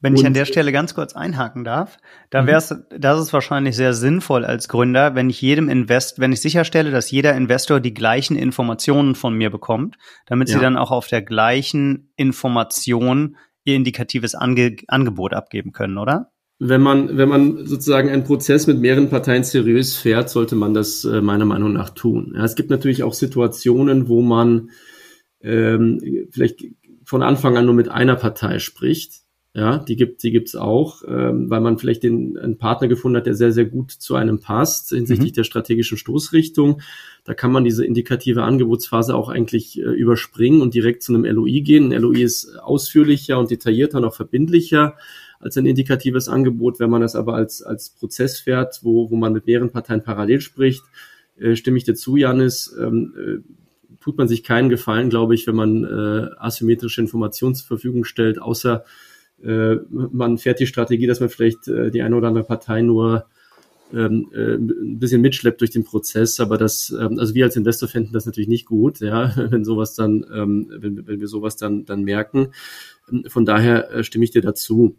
[0.00, 1.96] Wenn ich an der Stelle ganz kurz einhaken darf,
[2.30, 6.32] da wäre es, das ist wahrscheinlich sehr sinnvoll als Gründer, wenn ich jedem Invest, wenn
[6.32, 10.54] ich sicherstelle, dass jeder Investor die gleichen Informationen von mir bekommt, damit ja.
[10.54, 16.30] sie dann auch auf der gleichen Information ihr indikatives Ange Angebot abgeben können, oder?
[16.60, 21.04] Wenn man, wenn man sozusagen einen Prozess mit mehreren Parteien seriös fährt, sollte man das
[21.04, 22.34] äh, meiner Meinung nach tun.
[22.36, 24.70] Ja, es gibt natürlich auch Situationen, wo man
[25.40, 26.64] ähm, vielleicht
[27.04, 29.27] von Anfang an nur mit einer Partei spricht
[29.58, 33.26] ja, die gibt, die gibt's auch, ähm, weil man vielleicht den einen Partner gefunden hat,
[33.26, 35.34] der sehr, sehr gut zu einem passt hinsichtlich mhm.
[35.34, 36.80] der strategischen Stoßrichtung.
[37.24, 41.62] Da kann man diese indikative Angebotsphase auch eigentlich äh, überspringen und direkt zu einem LOI
[41.62, 41.92] gehen.
[41.92, 44.94] Ein LOI ist ausführlicher und detaillierter und auch verbindlicher
[45.40, 46.78] als ein indikatives Angebot.
[46.78, 50.40] Wenn man das aber als, als Prozess fährt, wo, wo man mit mehreren Parteien parallel
[50.40, 50.84] spricht,
[51.36, 53.38] äh, stimme ich dir zu, Janis, ähm, äh,
[54.00, 58.40] tut man sich keinen Gefallen, glaube ich, wenn man äh, asymmetrische Informationen zur Verfügung stellt,
[58.40, 58.84] außer
[59.42, 63.26] äh, man fährt die Strategie, dass man vielleicht äh, die eine oder andere Partei nur
[63.92, 67.88] ähm, äh, ein bisschen mitschleppt durch den Prozess, aber das, ähm, also wir als Investor
[67.88, 71.84] finden das natürlich nicht gut, ja, wenn sowas dann, ähm, wenn, wenn wir sowas dann,
[71.84, 72.52] dann merken.
[73.10, 74.96] Ähm, von daher äh, stimme ich dir dazu.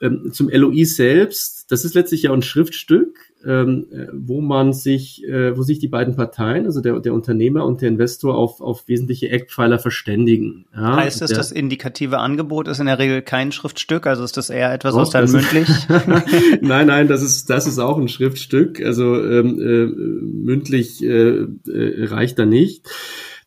[0.00, 5.24] Ähm, zum LOI selbst, das ist letztlich ja ein Schriftstück, ähm, äh, wo man sich,
[5.24, 8.88] äh, wo sich die beiden Parteien, also der, der Unternehmer und der Investor auf, auf
[8.88, 10.66] wesentliche Eckpfeiler verständigen.
[10.74, 14.36] Ja, heißt es, der, das indikative Angebot ist in der Regel kein Schriftstück, also ist
[14.36, 15.68] das eher etwas, was dann mündlich?
[16.60, 22.04] nein, nein, das ist, das ist auch ein Schriftstück, also ähm, äh, mündlich äh, äh,
[22.06, 22.86] reicht da nicht.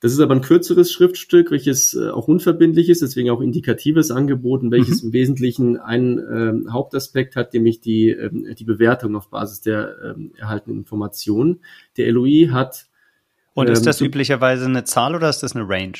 [0.02, 4.72] Das ist aber ein kürzeres Schriftstück, welches äh, auch unverbindlich ist, deswegen auch indikatives angeboten,
[4.72, 5.10] welches mhm.
[5.10, 10.32] im Wesentlichen einen ähm, Hauptaspekt hat, nämlich die, ähm, die Bewertung auf Basis der ähm,
[10.38, 11.60] erhaltenen Informationen.
[11.98, 12.88] Der LOI hat.
[13.54, 15.98] Und ist ähm, das üblicherweise eine Zahl oder ist das eine Range?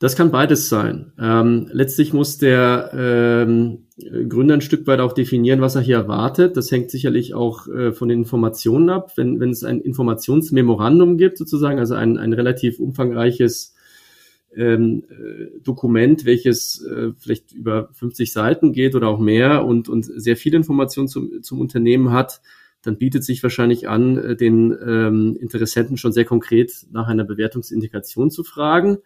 [0.00, 1.12] Das kann beides sein.
[1.20, 3.84] Ähm, letztlich muss der ähm,
[4.30, 6.56] Gründer ein Stück weit auch definieren, was er hier erwartet.
[6.56, 9.12] Das hängt sicherlich auch äh, von den Informationen ab.
[9.16, 13.74] Wenn, wenn es ein Informationsmemorandum gibt, sozusagen, also ein, ein relativ umfangreiches
[14.56, 20.04] ähm, äh, Dokument, welches äh, vielleicht über 50 Seiten geht oder auch mehr und, und
[20.04, 22.40] sehr viel Information zum, zum Unternehmen hat,
[22.80, 28.30] dann bietet sich wahrscheinlich an, äh, den ähm, Interessenten schon sehr konkret nach einer Bewertungsindikation
[28.30, 29.00] zu fragen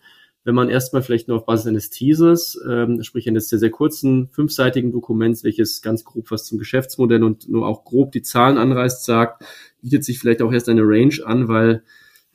[0.45, 4.29] wenn man erstmal vielleicht nur auf Basis eines Teasers, ähm, sprich eines sehr, sehr kurzen,
[4.29, 9.05] fünfseitigen Dokuments, welches ganz grob was zum Geschäftsmodell und nur auch grob die Zahlen anreißt,
[9.05, 9.43] sagt,
[9.81, 11.83] bietet sich vielleicht auch erst eine Range an, weil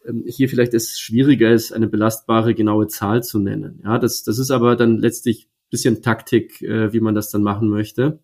[0.06, 3.82] ähm, hier vielleicht es schwieriger ist, eine belastbare, genaue Zahl zu nennen.
[3.84, 7.70] Ja, das, das ist aber dann letztlich bisschen Taktik, äh, wie man das dann machen
[7.70, 8.20] möchte.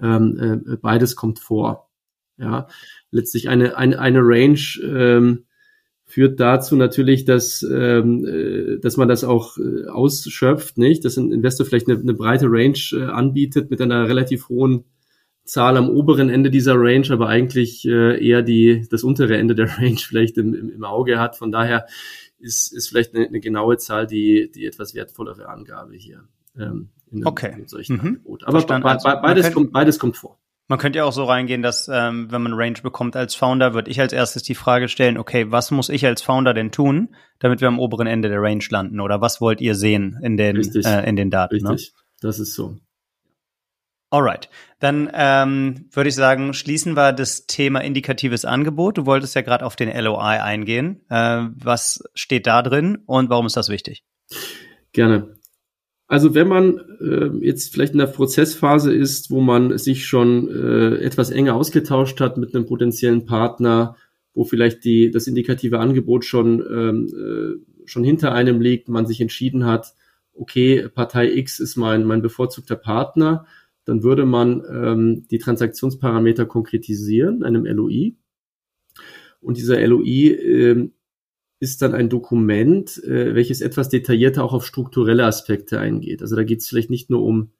[0.00, 1.90] Ähm, äh, beides kommt vor.
[2.38, 2.68] Ja,
[3.10, 5.46] letztlich eine, eine, eine Range, ähm,
[6.06, 11.04] führt dazu natürlich, dass, ähm, äh, dass man das auch äh, ausschöpft, nicht?
[11.04, 14.84] Dass ein Investor vielleicht eine, eine breite Range äh, anbietet mit einer relativ hohen
[15.44, 19.66] Zahl am oberen Ende dieser Range, aber eigentlich äh, eher die, das untere Ende der
[19.78, 21.36] Range vielleicht im, im, im Auge hat.
[21.36, 21.86] Von daher
[22.38, 26.24] ist, ist vielleicht eine, eine genaue Zahl die, die etwas wertvollere Angabe hier.
[26.56, 27.54] Ähm, in, okay.
[27.56, 28.06] in solchen mhm.
[28.06, 28.44] Angebot.
[28.46, 30.38] Aber be be also beides, kommt, beides kommt vor.
[30.68, 33.90] Man könnte ja auch so reingehen, dass ähm, wenn man Range bekommt als Founder, würde
[33.90, 37.60] ich als erstes die Frage stellen, okay, was muss ich als Founder denn tun, damit
[37.60, 39.00] wir am oberen Ende der Range landen?
[39.00, 41.58] Oder was wollt ihr sehen in den, äh, in den Daten?
[41.58, 41.70] Ne?
[41.70, 42.02] Richtig, ne?
[42.20, 42.76] das ist so.
[44.10, 44.48] Alright,
[44.78, 48.98] dann ähm, würde ich sagen, schließen wir das Thema indikatives Angebot.
[48.98, 51.04] Du wolltest ja gerade auf den LOI eingehen.
[51.10, 54.04] Äh, was steht da drin und warum ist das wichtig?
[54.92, 55.36] Gerne.
[56.08, 60.96] Also wenn man äh, jetzt vielleicht in der Prozessphase ist, wo man sich schon äh,
[60.98, 63.96] etwas enger ausgetauscht hat mit einem potenziellen Partner,
[64.32, 69.20] wo vielleicht die, das indikative Angebot schon, ähm, äh, schon hinter einem liegt, man sich
[69.20, 69.94] entschieden hat,
[70.32, 73.46] okay, Partei X ist mein, mein bevorzugter Partner,
[73.84, 78.14] dann würde man ähm, die Transaktionsparameter konkretisieren, einem LOI.
[79.40, 80.92] Und dieser LOI ähm,
[81.58, 86.22] ist dann ein Dokument, äh, welches etwas detaillierter auch auf strukturelle Aspekte eingeht.
[86.22, 87.52] Also da geht es vielleicht nicht nur um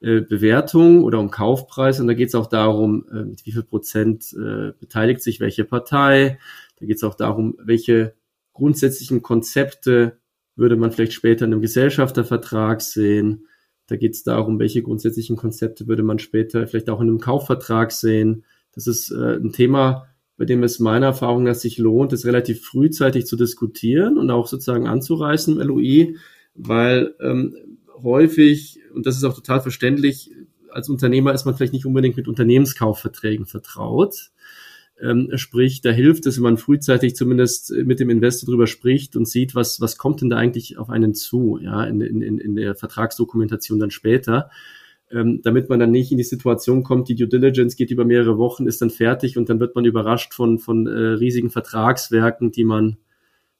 [0.00, 3.62] äh, Bewertung oder um Kaufpreis, sondern da geht es auch darum, äh, mit wie viel
[3.62, 6.38] Prozent äh, beteiligt sich welche Partei.
[6.78, 8.14] Da geht es auch darum, welche
[8.52, 10.18] grundsätzlichen Konzepte
[10.56, 13.46] würde man vielleicht später in einem Gesellschaftervertrag sehen.
[13.86, 17.92] Da geht es darum, welche grundsätzlichen Konzepte würde man später vielleicht auch in einem Kaufvertrag
[17.92, 18.44] sehen.
[18.72, 22.64] Das ist äh, ein Thema, bei dem es meiner Erfahrung nach sich lohnt, es relativ
[22.64, 26.16] frühzeitig zu diskutieren und auch sozusagen anzureißen im LOI,
[26.54, 27.56] weil ähm,
[28.02, 30.30] häufig, und das ist auch total verständlich,
[30.70, 34.30] als Unternehmer ist man vielleicht nicht unbedingt mit Unternehmenskaufverträgen vertraut.
[35.00, 39.28] Ähm, sprich, da hilft es, wenn man frühzeitig zumindest mit dem Investor drüber spricht und
[39.28, 42.74] sieht, was, was kommt denn da eigentlich auf einen zu, ja, in, in, in der
[42.74, 44.50] Vertragsdokumentation dann später
[45.10, 48.38] ähm, damit man dann nicht in die Situation kommt, die Due Diligence geht über mehrere
[48.38, 52.64] Wochen, ist dann fertig und dann wird man überrascht von, von äh, riesigen Vertragswerken, die
[52.64, 52.96] man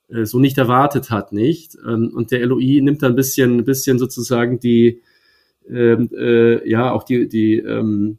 [0.09, 1.77] äh, so nicht erwartet hat, nicht?
[1.87, 5.03] Ähm, und der LOI nimmt dann ein bisschen, ein bisschen sozusagen die,
[5.69, 8.19] ähm, äh, ja, auch die, die, ähm,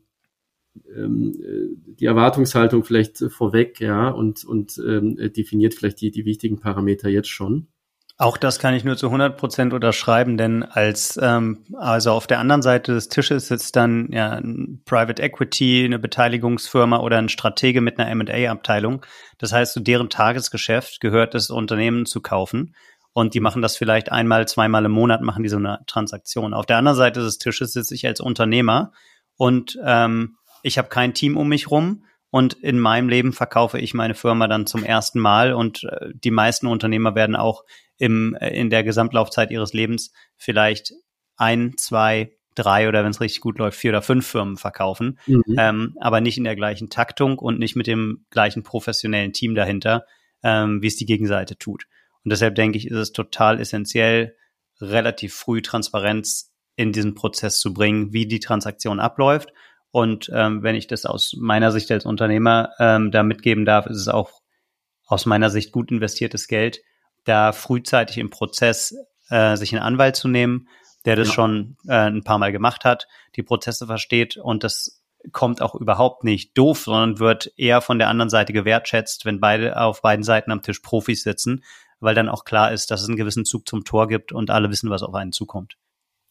[0.95, 6.59] ähm, äh, die Erwartungshaltung vielleicht vorweg, ja, und, und ähm, definiert vielleicht die, die wichtigen
[6.59, 7.67] Parameter jetzt schon.
[8.19, 12.39] Auch das kann ich nur zu 100 Prozent unterschreiben, denn als ähm, also auf der
[12.39, 17.79] anderen Seite des Tisches sitzt dann ja ein Private Equity, eine Beteiligungsfirma oder ein Stratege
[17.79, 19.05] mit einer M&A-Abteilung.
[19.37, 22.73] Das heißt, zu deren Tagesgeschäft gehört das Unternehmen zu kaufen
[23.13, 26.55] und die machen das vielleicht einmal, zweimal im Monat machen die so eine Transaktion.
[26.55, 28.93] Auf der anderen Seite des Tisches sitze ich als Unternehmer
[29.35, 33.93] und ähm, ich habe kein Team um mich rum und in meinem Leben verkaufe ich
[33.93, 37.63] meine Firma dann zum ersten Mal und äh, die meisten Unternehmer werden auch
[37.97, 40.93] im, äh, in der Gesamtlaufzeit ihres Lebens vielleicht
[41.37, 45.43] ein, zwei, drei oder wenn es richtig gut läuft, vier oder fünf Firmen verkaufen, mhm.
[45.57, 50.05] ähm, aber nicht in der gleichen Taktung und nicht mit dem gleichen professionellen Team dahinter,
[50.43, 51.85] ähm, wie es die Gegenseite tut.
[52.23, 54.35] Und deshalb denke ich, ist es total essentiell,
[54.81, 59.51] relativ früh Transparenz in diesen Prozess zu bringen, wie die Transaktion abläuft.
[59.97, 63.97] Und ähm, wenn ich das aus meiner Sicht als Unternehmer ähm, da mitgeben darf, ist
[63.97, 64.43] es auch
[65.07, 66.81] aus meiner Sicht gut investiertes Geld,
[67.23, 68.95] da frühzeitig im Prozess
[69.29, 70.67] äh, sich einen Anwalt zu nehmen,
[71.05, 71.33] der das ja.
[71.33, 73.07] schon äh, ein paar Mal gemacht hat,
[73.37, 78.09] die Prozesse versteht und das kommt auch überhaupt nicht doof, sondern wird eher von der
[78.09, 81.63] anderen Seite gewertschätzt, wenn beide auf beiden Seiten am Tisch Profis sitzen,
[81.99, 84.69] weil dann auch klar ist, dass es einen gewissen Zug zum Tor gibt und alle
[84.69, 85.75] wissen, was auf einen zukommt.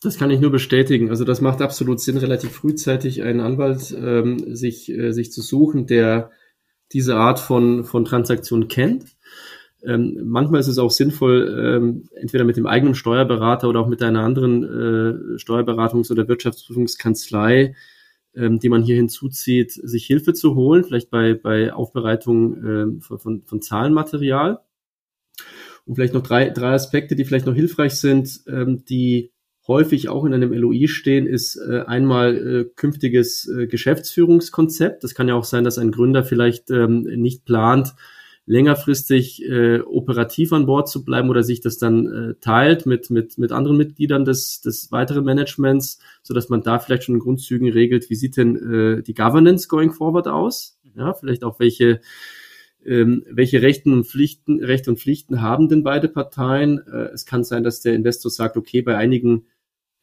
[0.06, 1.10] Das kann ich nur bestätigen.
[1.10, 5.88] Also das macht absolut Sinn, relativ frühzeitig einen Anwalt ähm, sich, äh, sich zu suchen,
[5.88, 6.30] der
[6.92, 9.16] diese Art von, von Transaktion kennt.
[9.82, 14.00] Ähm, manchmal ist es auch sinnvoll, ähm, entweder mit dem eigenen Steuerberater oder auch mit
[14.00, 17.74] einer anderen äh, Steuerberatungs- oder Wirtschaftsprüfungskanzlei,
[18.36, 23.18] ähm, die man hier hinzuzieht, sich Hilfe zu holen, vielleicht bei, bei Aufbereitung ähm, von,
[23.18, 24.60] von, von Zahlenmaterial.
[25.84, 29.32] Und vielleicht noch drei, drei Aspekte, die vielleicht noch hilfreich sind, ähm, die
[29.68, 35.04] häufig auch in einem LOI stehen, ist äh, einmal äh, künftiges äh, Geschäftsführungskonzept.
[35.04, 37.94] Das kann ja auch sein, dass ein Gründer vielleicht ähm, nicht plant,
[38.46, 43.38] längerfristig äh, operativ an Bord zu bleiben oder sich das dann äh, teilt mit, mit,
[43.38, 47.68] mit anderen Mitgliedern des, des weiteren Managements, so dass man da vielleicht schon in Grundzügen
[47.68, 50.78] regelt, wie sieht denn äh, die Governance going forward aus?
[50.96, 52.00] Ja, vielleicht auch welche
[52.86, 56.78] ähm, welche Rechten und Pflichten, Rechte und Pflichten haben denn beide Parteien?
[56.86, 59.46] Äh, es kann sein, dass der Investor sagt, okay, bei einigen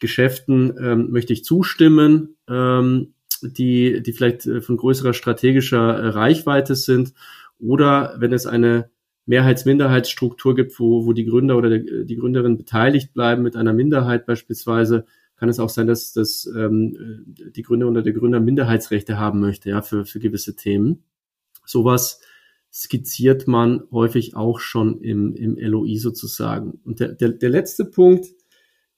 [0.04, 6.76] Geschäften ähm, möchte ich zustimmen, ähm, die, die vielleicht äh, von größerer strategischer äh, Reichweite
[6.76, 7.14] sind.
[7.58, 8.90] Oder wenn es eine
[9.28, 14.26] Mehrheits-Minderheitsstruktur gibt, wo, wo die Gründer oder die, die Gründerin beteiligt bleiben mit einer Minderheit
[14.26, 15.06] beispielsweise,
[15.38, 19.70] kann es auch sein, dass, dass ähm, die Gründer oder der Gründer Minderheitsrechte haben möchte,
[19.70, 21.06] ja, für, für gewisse Themen.
[21.66, 22.20] Sowas
[22.74, 26.82] skizziert man häufig auch schon im, im LOI sozusagen.
[26.84, 28.28] Und der, der, der letzte Punkt,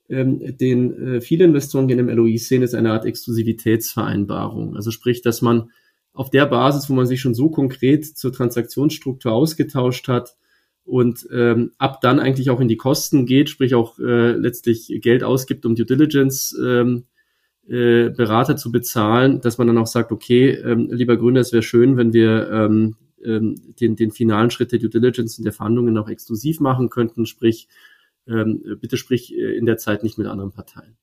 [0.10, 4.76] ähm, den äh, viele Investoren gerne im LOI sehen, ist eine Art Exklusivitätsvereinbarung.
[4.76, 5.72] Also sprich, dass man
[6.13, 10.36] auf der Basis, wo man sich schon so konkret zur Transaktionsstruktur ausgetauscht hat
[10.86, 15.24] und ähm, ab dann eigentlich auch in die Kosten geht, sprich auch äh, letztlich Geld
[15.24, 17.06] ausgibt, um Due Diligence ähm,
[17.68, 21.63] äh, Berater zu bezahlen, dass man dann auch sagt, okay, ähm, lieber Gründer, es wäre
[21.63, 25.98] schön, wenn wir ähm, ähm, den, den finalen Schritt der Due Diligence und der Verhandlungen
[25.98, 27.68] auch exklusiv machen könnten, sprich
[28.28, 30.98] ähm, bitte sprich äh, in der Zeit nicht mit anderen Parteien.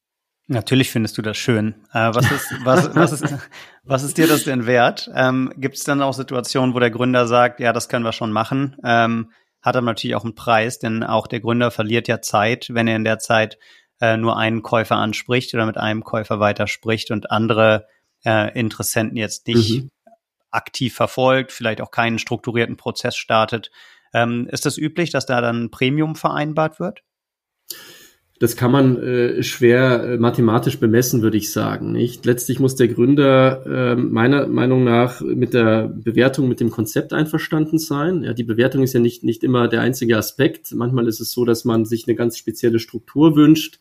[0.49, 1.75] Natürlich findest du das schön.
[1.93, 3.35] Äh, was, ist, was, was, ist,
[3.85, 5.11] was ist dir das denn wert?
[5.15, 8.33] Ähm, Gibt es dann auch Situationen, wo der Gründer sagt, ja, das können wir schon
[8.33, 8.77] machen?
[8.85, 9.31] Ähm,
[9.63, 12.97] hat aber natürlich auch einen Preis, denn auch der Gründer verliert ja Zeit, wenn er
[12.97, 13.59] in der Zeit
[14.01, 17.87] äh, nur einen Käufer anspricht oder mit einem Käufer weiterspricht und andere
[18.25, 19.91] äh, Interessenten jetzt nicht mhm.
[20.51, 23.71] aktiv verfolgt, vielleicht auch keinen strukturierten Prozess startet.
[24.13, 27.05] Ähm, ist das üblich, dass da dann Premium vereinbart wird?
[28.43, 31.93] Das kann man äh, schwer äh, mathematisch bemessen, würde ich sagen.
[31.93, 32.27] Nicht?
[32.27, 37.79] Letztlich muss der Gründer äh, meiner Meinung nach mit der Bewertung, mit dem Konzept einverstanden
[37.79, 38.25] sein.
[38.25, 40.75] Ja, die Bewertung ist ja nicht, nicht immer der einzige Aspekt.
[40.75, 43.79] Manchmal ist es so, dass man sich eine ganz spezielle Struktur wünscht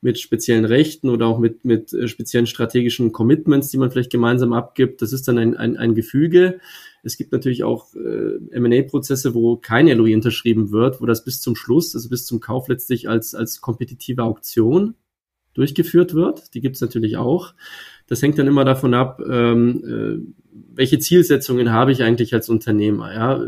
[0.00, 4.52] mit speziellen Rechten oder auch mit, mit äh, speziellen strategischen Commitments, die man vielleicht gemeinsam
[4.52, 5.02] abgibt.
[5.02, 6.60] Das ist dann ein, ein, ein Gefüge.
[7.02, 11.56] Es gibt natürlich auch äh, M&A-Prozesse, wo kein LOI unterschrieben wird, wo das bis zum
[11.56, 14.94] Schluss, also bis zum Kauf letztlich als, als kompetitive Auktion
[15.54, 16.54] durchgeführt wird.
[16.54, 17.54] Die gibt es natürlich auch.
[18.06, 20.34] Das hängt dann immer davon ab, ähm, äh,
[20.74, 23.12] welche Zielsetzungen habe ich eigentlich als Unternehmer.
[23.12, 23.44] Ja?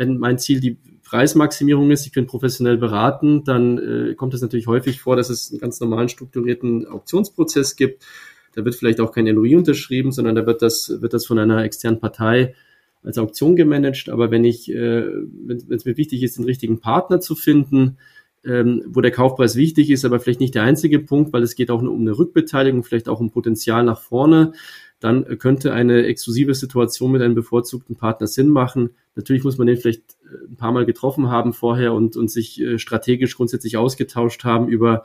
[0.00, 4.66] Wenn mein Ziel die Preismaximierung ist, ich bin professionell beraten, dann äh, kommt es natürlich
[4.66, 8.06] häufig vor, dass es einen ganz normalen strukturierten Auktionsprozess gibt.
[8.54, 11.64] Da wird vielleicht auch kein LOI unterschrieben, sondern da wird das, wird das von einer
[11.64, 12.54] externen Partei
[13.02, 14.08] als Auktion gemanagt.
[14.08, 17.98] Aber wenn ich, äh, wenn es mir wichtig ist, den richtigen Partner zu finden,
[18.42, 21.70] ähm, wo der Kaufpreis wichtig ist, aber vielleicht nicht der einzige Punkt, weil es geht
[21.70, 24.52] auch um eine Rückbeteiligung, vielleicht auch um Potenzial nach vorne,
[25.00, 28.90] dann könnte eine exklusive Situation mit einem bevorzugten Partner Sinn machen.
[29.16, 32.60] Natürlich muss man den vielleicht äh, ein paar Mal getroffen haben vorher und, und sich
[32.60, 35.02] äh, strategisch grundsätzlich ausgetauscht haben über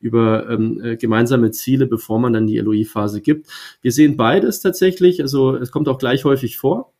[0.00, 3.46] über ähm, äh, gemeinsame Ziele, bevor man dann die LOI-Phase gibt.
[3.80, 6.92] Wir sehen beides tatsächlich, also es kommt auch gleich häufig vor.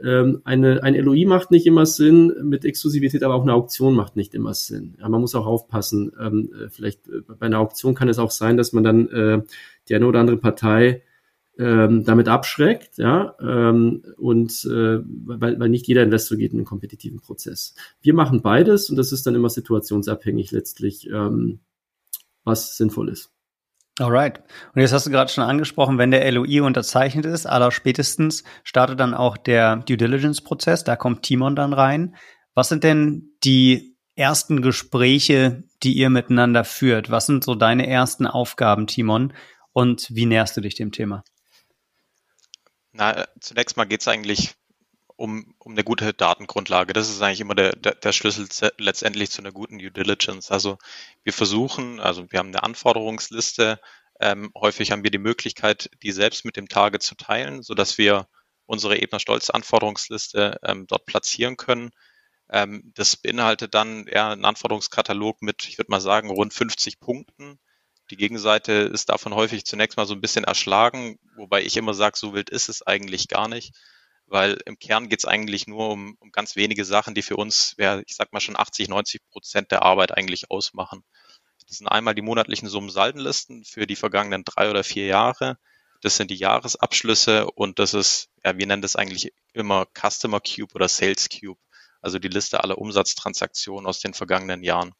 [0.00, 4.14] Ähm, eine, ein LOI macht nicht immer Sinn mit Exklusivität, aber auch eine Auktion macht
[4.14, 4.94] nicht immer Sinn.
[5.00, 6.12] Ja, man muss auch aufpassen.
[6.20, 9.42] Ähm, äh, vielleicht bei einer Auktion kann es auch sein, dass man dann äh,
[9.88, 11.02] die eine oder andere Partei
[11.58, 16.66] ähm, damit abschreckt, ja, ähm, und äh, weil, weil nicht jeder Investor geht in einen
[16.66, 17.74] kompetitiven Prozess.
[18.02, 21.60] Wir machen beides und das ist dann immer situationsabhängig letztlich, ähm,
[22.44, 23.30] was sinnvoll ist.
[23.98, 24.40] Alright.
[24.74, 29.00] Und jetzt hast du gerade schon angesprochen, wenn der LOI unterzeichnet ist, aller spätestens startet
[29.00, 32.14] dann auch der Due Diligence Prozess, da kommt Timon dann rein.
[32.54, 37.10] Was sind denn die ersten Gespräche, die ihr miteinander führt?
[37.10, 39.32] Was sind so deine ersten Aufgaben, Timon?
[39.72, 41.22] Und wie näherst du dich dem Thema?
[42.96, 44.54] Na, zunächst mal geht es eigentlich
[45.16, 46.94] um, um eine gute Datengrundlage.
[46.94, 50.50] Das ist eigentlich immer der, der, der Schlüssel letztendlich zu einer guten Due Diligence.
[50.50, 50.78] Also
[51.22, 53.80] wir versuchen, also wir haben eine Anforderungsliste.
[54.18, 57.98] Ähm, häufig haben wir die Möglichkeit, die selbst mit dem Target zu teilen, so dass
[57.98, 58.28] wir
[58.64, 61.90] unsere Ebner Stolz Anforderungsliste ähm, dort platzieren können.
[62.50, 67.58] Ähm, das beinhaltet dann eher einen Anforderungskatalog mit, ich würde mal sagen, rund 50 Punkten.
[68.10, 72.16] Die Gegenseite ist davon häufig zunächst mal so ein bisschen erschlagen, wobei ich immer sage,
[72.16, 73.74] so wild ist es eigentlich gar nicht
[74.26, 77.74] weil im Kern geht es eigentlich nur um, um ganz wenige Sachen, die für uns,
[77.78, 81.04] ja, ich sag mal schon 80, 90 Prozent der Arbeit eigentlich ausmachen.
[81.68, 85.58] Das sind einmal die monatlichen Summen-Saldenlisten für die vergangenen drei oder vier Jahre.
[86.02, 90.74] Das sind die Jahresabschlüsse und das ist, ja, wir nennen das eigentlich immer Customer Cube
[90.74, 91.60] oder Sales Cube,
[92.02, 94.92] also die Liste aller Umsatztransaktionen aus den vergangenen Jahren.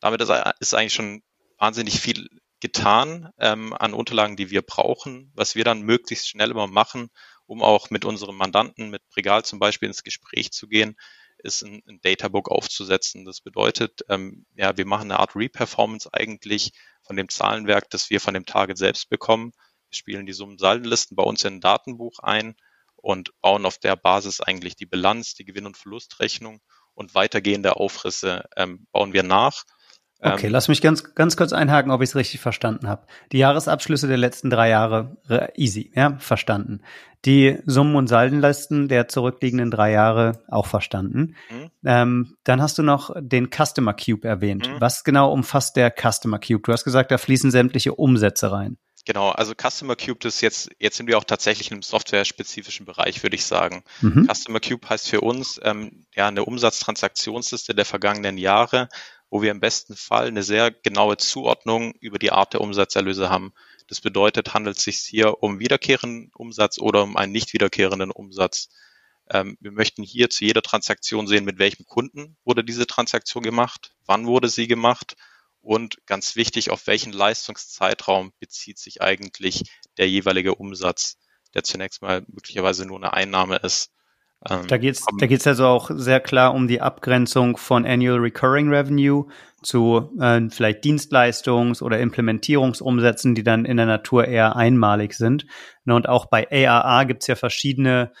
[0.00, 1.22] Damit ist eigentlich schon
[1.58, 2.28] wahnsinnig viel
[2.60, 7.10] getan ähm, an Unterlagen, die wir brauchen, was wir dann möglichst schnell immer machen,
[7.46, 10.96] um auch mit unserem Mandanten, mit Pregal zum Beispiel ins Gespräch zu gehen,
[11.38, 13.24] ist ein, ein Databook aufzusetzen.
[13.26, 18.20] Das bedeutet, ähm, ja, wir machen eine Art Reperformance eigentlich von dem Zahlenwerk, das wir
[18.20, 19.52] von dem Target selbst bekommen.
[19.90, 22.54] Wir spielen die Summen-Saldenlisten bei uns in ein Datenbuch ein
[22.96, 26.60] und bauen auf der Basis eigentlich die Bilanz, die Gewinn- und Verlustrechnung
[26.94, 29.64] und weitergehende Aufrisse ähm, bauen wir nach
[30.24, 33.06] Okay, ähm, lass mich ganz, ganz kurz einhaken, ob ich es richtig verstanden habe.
[33.32, 35.18] Die Jahresabschlüsse der letzten drei Jahre,
[35.54, 36.80] easy, ja, verstanden.
[37.26, 41.36] Die Summen- und Saldenlisten der zurückliegenden drei Jahre auch verstanden.
[41.50, 41.70] Mhm.
[41.84, 44.68] Ähm, dann hast du noch den Customer Cube erwähnt.
[44.68, 44.80] Mhm.
[44.80, 46.62] Was genau umfasst der Customer Cube?
[46.64, 48.78] Du hast gesagt, da fließen sämtliche Umsätze rein.
[49.06, 53.22] Genau, also Customer Cube ist jetzt, jetzt sind wir auch tatsächlich in einem software-spezifischen Bereich,
[53.22, 53.84] würde ich sagen.
[54.00, 54.26] Mhm.
[54.32, 58.88] Customer Cube heißt für uns ähm, ja eine Umsatztransaktionsliste der vergangenen Jahre,
[59.30, 63.52] wo wir im besten Fall eine sehr genaue Zuordnung über die Art der Umsatzerlöse haben.
[63.88, 68.68] Das bedeutet, handelt es sich hier um wiederkehrenden Umsatz oder um einen nicht wiederkehrenden Umsatz.
[69.30, 73.94] Ähm, wir möchten hier zu jeder Transaktion sehen, mit welchem Kunden wurde diese Transaktion gemacht,
[74.06, 75.16] wann wurde sie gemacht
[75.64, 79.62] und ganz wichtig, auf welchen Leistungszeitraum bezieht sich eigentlich
[79.96, 81.16] der jeweilige Umsatz,
[81.54, 83.93] der zunächst mal möglicherweise nur eine Einnahme ist.
[84.50, 88.68] Ähm, da geht's, da geht's also auch sehr klar um die Abgrenzung von Annual Recurring
[88.68, 89.26] Revenue
[89.62, 95.46] zu äh, vielleicht Dienstleistungs- oder Implementierungsumsätzen, die dann in der Natur eher einmalig sind.
[95.86, 98.12] Und auch bei AAA gibt's ja verschiedene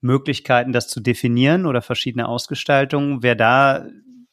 [0.00, 3.22] Möglichkeiten, das zu definieren oder verschiedene Ausgestaltungen.
[3.22, 3.86] Wer da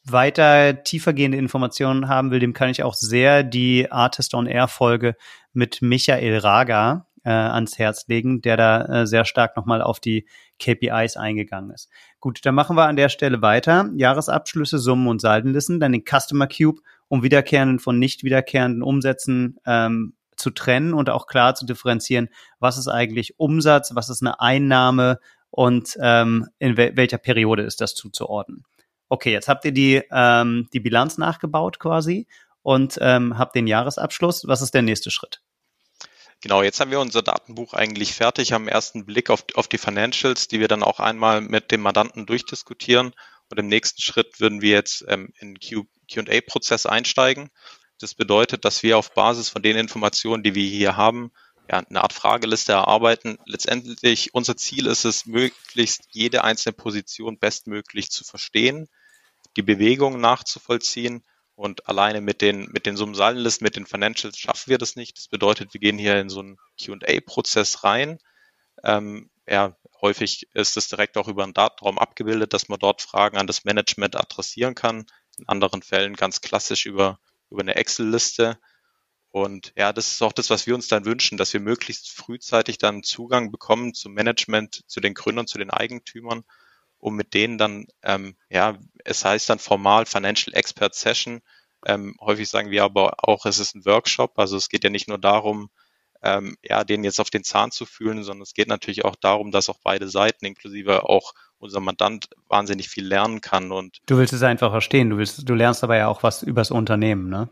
[0.04, 5.16] weiter tiefergehende Informationen haben will, dem kann ich auch sehr die Artist on Air Folge
[5.52, 10.26] mit Michael Raga äh, ans Herz legen, der da äh, sehr stark nochmal auf die
[10.60, 11.90] KPIs eingegangen ist.
[12.20, 13.90] Gut, dann machen wir an der Stelle weiter.
[13.96, 20.14] Jahresabschlüsse, Summen und Saldenlisten, dann den Customer Cube, um wiederkehrenden von nicht wiederkehrenden Umsätzen ähm,
[20.36, 22.28] zu trennen und auch klar zu differenzieren,
[22.60, 25.18] was ist eigentlich Umsatz, was ist eine Einnahme
[25.50, 28.64] und ähm, in wel welcher Periode ist das zuzuordnen.
[29.08, 32.26] Okay, jetzt habt ihr die, ähm, die Bilanz nachgebaut quasi
[32.62, 34.46] und ähm, habt den Jahresabschluss.
[34.46, 35.42] Was ist der nächste Schritt?
[36.42, 40.48] Genau, jetzt haben wir unser Datenbuch eigentlich fertig, haben ersten Blick auf, auf die Financials,
[40.48, 43.14] die wir dann auch einmal mit dem Mandanten durchdiskutieren.
[43.48, 47.50] Und im nächsten Schritt würden wir jetzt ähm, in QA-Prozess einsteigen.
[48.00, 51.32] Das bedeutet, dass wir auf Basis von den Informationen, die wir hier haben,
[51.70, 53.38] ja, eine Art Frageliste erarbeiten.
[53.46, 58.88] Letztendlich, unser Ziel ist es, möglichst jede einzelne Position bestmöglich zu verstehen,
[59.56, 61.24] die Bewegung nachzuvollziehen
[61.56, 65.16] und alleine mit den, mit den Summensaldenlisten, mit den Financials schaffen wir das nicht.
[65.16, 68.18] Das bedeutet, wir gehen hier in so einen Q&A-Prozess rein.
[68.84, 73.38] Ähm, ja, häufig ist es direkt auch über einen Datenraum abgebildet, dass man dort Fragen
[73.38, 75.06] an das Management adressieren kann.
[75.38, 77.18] In anderen Fällen ganz klassisch über,
[77.50, 78.58] über eine Excel-Liste.
[79.30, 82.76] Und ja, das ist auch das, was wir uns dann wünschen, dass wir möglichst frühzeitig
[82.76, 86.44] dann Zugang bekommen zum Management, zu den Gründern, zu den Eigentümern
[87.06, 91.40] um mit denen dann, ähm, ja, es heißt dann formal Financial Expert Session.
[91.86, 94.36] Ähm, häufig sagen wir aber auch, es ist ein Workshop.
[94.40, 95.70] Also es geht ja nicht nur darum,
[96.24, 99.52] ähm, ja, den jetzt auf den Zahn zu fühlen, sondern es geht natürlich auch darum,
[99.52, 103.70] dass auch beide Seiten, inklusive auch unser Mandant, wahnsinnig viel lernen kann.
[103.70, 105.08] Und du willst es einfach verstehen.
[105.08, 107.48] Du willst, du lernst aber ja auch was übers Unternehmen, ne?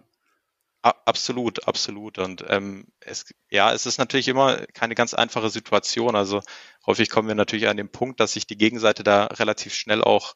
[0.85, 2.19] Absolut, absolut.
[2.19, 6.15] Und ähm, es, ja, es ist natürlich immer keine ganz einfache Situation.
[6.15, 6.43] Also
[6.85, 10.35] häufig kommen wir natürlich an den Punkt, dass sich die Gegenseite da relativ schnell auch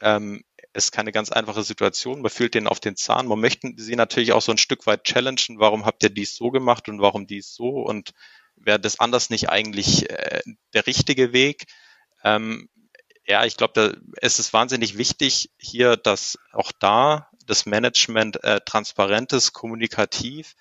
[0.00, 0.42] ähm,
[0.72, 2.20] ist keine ganz einfache Situation.
[2.20, 3.28] Man fühlt denen auf den Zahn.
[3.28, 5.60] Man möchte sie natürlich auch so ein Stück weit challengen.
[5.60, 7.68] Warum habt ihr dies so gemacht und warum dies so?
[7.68, 8.10] Und
[8.56, 10.42] wäre das anders nicht eigentlich äh,
[10.74, 11.66] der richtige Weg?
[12.24, 12.68] Ähm,
[13.24, 19.32] ja, ich glaube, es ist wahnsinnig wichtig hier, dass auch da das Management äh, transparent
[19.32, 20.54] ist, kommunikativ,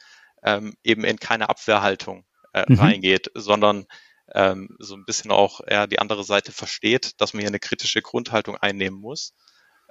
[0.43, 2.79] ähm, eben in keine Abwehrhaltung äh, mhm.
[2.79, 3.86] reingeht, sondern
[4.34, 8.01] ähm, so ein bisschen auch ja, die andere Seite versteht, dass man hier eine kritische
[8.01, 9.34] Grundhaltung einnehmen muss.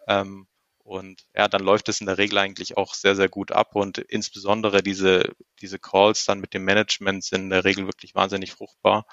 [0.06, 0.46] Ähm,
[0.84, 3.76] und ja, dann läuft es in der Regel eigentlich auch sehr, sehr gut ab.
[3.76, 8.52] Und insbesondere diese, diese Calls dann mit dem Management sind in der Regel wirklich wahnsinnig
[8.52, 9.06] fruchtbar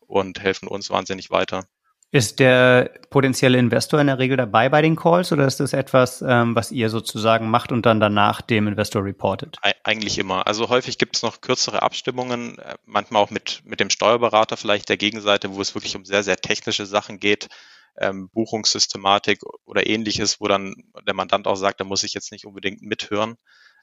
[0.00, 1.66] und helfen uns wahnsinnig weiter.
[2.14, 6.20] Ist der potenzielle Investor in der Regel dabei bei den Calls oder ist das etwas,
[6.20, 9.56] ähm, was ihr sozusagen macht und dann danach dem Investor reportet?
[9.82, 10.46] Eigentlich immer.
[10.46, 14.90] Also häufig gibt es noch kürzere Abstimmungen, äh, manchmal auch mit, mit dem Steuerberater vielleicht
[14.90, 17.48] der Gegenseite, wo es wirklich um sehr, sehr technische Sachen geht,
[17.96, 20.74] ähm, Buchungssystematik oder ähnliches, wo dann
[21.06, 23.36] der Mandant auch sagt, da muss ich jetzt nicht unbedingt mithören.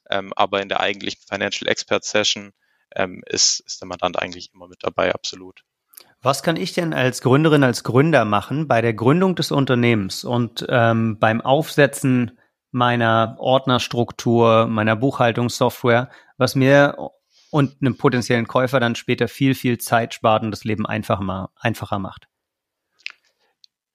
[0.07, 2.51] Ähm, aber in der eigentlichen Financial Expert Session
[2.95, 5.63] ähm, ist, ist der Mandant eigentlich immer mit dabei, absolut.
[6.21, 10.65] Was kann ich denn als Gründerin, als Gründer machen bei der Gründung des Unternehmens und
[10.67, 12.37] ähm, beim Aufsetzen
[12.71, 16.97] meiner Ordnerstruktur, meiner Buchhaltungssoftware, was mir
[17.51, 21.99] und einem potenziellen Käufer dann später viel, viel Zeit spart und das Leben einfacher, einfacher
[21.99, 22.27] macht?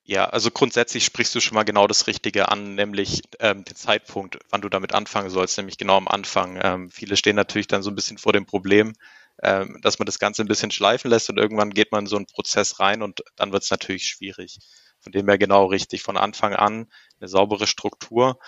[0.07, 4.39] Ja, also grundsätzlich sprichst du schon mal genau das Richtige an, nämlich ähm, den Zeitpunkt,
[4.51, 6.59] wann du damit anfangen sollst, nämlich genau am Anfang.
[6.63, 8.95] Ähm, viele stehen natürlich dann so ein bisschen vor dem Problem,
[9.43, 12.17] ähm, dass man das Ganze ein bisschen schleifen lässt und irgendwann geht man in so
[12.17, 14.59] einen Prozess rein und dann wird es natürlich schwierig.
[15.01, 16.03] Von dem her genau richtig.
[16.03, 18.39] Von Anfang an eine saubere Struktur.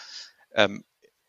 [0.55, 0.85] Ähm,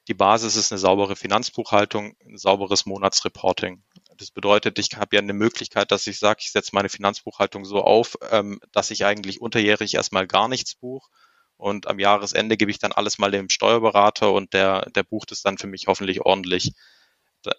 [0.08, 3.84] die Basis ist eine saubere Finanzbuchhaltung, ein sauberes Monatsreporting.
[4.16, 7.82] Das bedeutet, ich habe ja eine Möglichkeit, dass ich sage, ich setze meine Finanzbuchhaltung so
[7.82, 11.10] auf, ähm, dass ich eigentlich unterjährig erstmal gar nichts buche
[11.58, 15.42] und am Jahresende gebe ich dann alles mal dem Steuerberater und der, der bucht es
[15.42, 16.74] dann für mich hoffentlich ordentlich.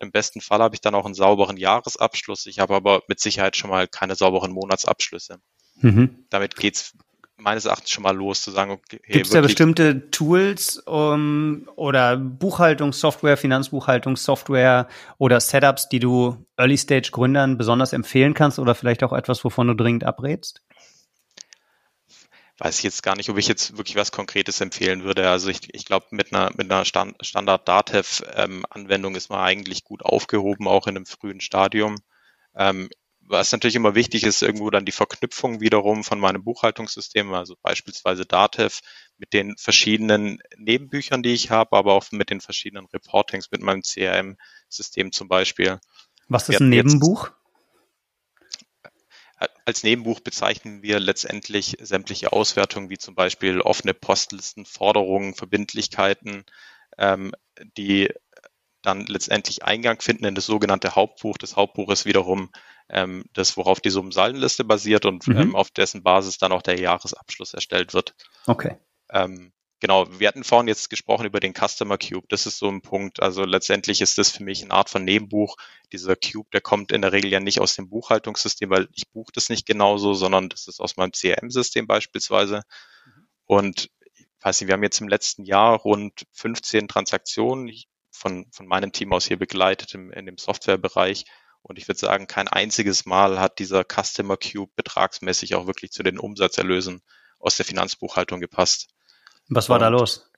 [0.00, 2.46] Im besten Fall habe ich dann auch einen sauberen Jahresabschluss.
[2.46, 5.40] Ich habe aber mit Sicherheit schon mal keine sauberen Monatsabschlüsse.
[5.80, 6.24] Mhm.
[6.30, 6.94] Damit geht's
[7.38, 12.16] meines Erachtens schon mal los, zu sagen, okay, gibt es da bestimmte Tools um, oder
[12.16, 19.68] Buchhaltungssoftware, Finanzbuchhaltungssoftware oder Setups, die du Early-Stage-Gründern besonders empfehlen kannst oder vielleicht auch etwas, wovon
[19.68, 20.62] du dringend abrätst?
[22.58, 25.30] Weiß ich jetzt gar nicht, ob ich jetzt wirklich was Konkretes empfehlen würde.
[25.30, 30.66] Also ich, ich glaube, mit einer, mit einer Stand, Standard-Datev-Anwendung ist man eigentlich gut aufgehoben,
[30.66, 31.98] auch in einem frühen Stadium.
[32.56, 32.88] Ähm,
[33.28, 38.24] was natürlich immer wichtig ist, irgendwo dann die Verknüpfung wiederum von meinem Buchhaltungssystem, also beispielsweise
[38.24, 38.80] Datev
[39.18, 43.82] mit den verschiedenen Nebenbüchern, die ich habe, aber auch mit den verschiedenen Reportings, mit meinem
[43.82, 45.78] CRM-System zum Beispiel.
[46.28, 47.30] Was ist ein Nebenbuch?
[49.64, 56.44] Als Nebenbuch bezeichnen wir letztendlich sämtliche Auswertungen, wie zum Beispiel offene Postlisten, Forderungen, Verbindlichkeiten,
[56.96, 57.32] ähm,
[57.76, 58.12] die
[58.82, 61.36] dann letztendlich Eingang finden in das sogenannte Hauptbuch.
[61.38, 62.50] Das Hauptbuch ist wiederum
[62.88, 65.36] ähm, das, worauf die Summensaldenliste basiert und mhm.
[65.36, 68.14] ähm, auf dessen Basis dann auch der Jahresabschluss erstellt wird.
[68.46, 68.76] Okay.
[69.10, 72.26] Ähm, Genau, wir hatten vorhin jetzt gesprochen über den Customer Cube.
[72.28, 73.22] Das ist so ein Punkt.
[73.22, 75.56] Also letztendlich ist das für mich eine Art von Nebenbuch.
[75.92, 79.30] Dieser Cube, der kommt in der Regel ja nicht aus dem Buchhaltungssystem, weil ich buche
[79.32, 82.62] das nicht genauso, sondern das ist aus meinem CRM-System beispielsweise.
[83.46, 87.72] Und ich weiß nicht, wir haben jetzt im letzten Jahr rund 15 Transaktionen
[88.10, 91.24] von, von meinem Team aus hier begleitet im, in dem Softwarebereich.
[91.62, 96.02] Und ich würde sagen, kein einziges Mal hat dieser Customer Cube betragsmäßig auch wirklich zu
[96.02, 97.00] den Umsatzerlösen
[97.38, 98.88] aus der Finanzbuchhaltung gepasst.
[99.48, 100.30] Was war und da los?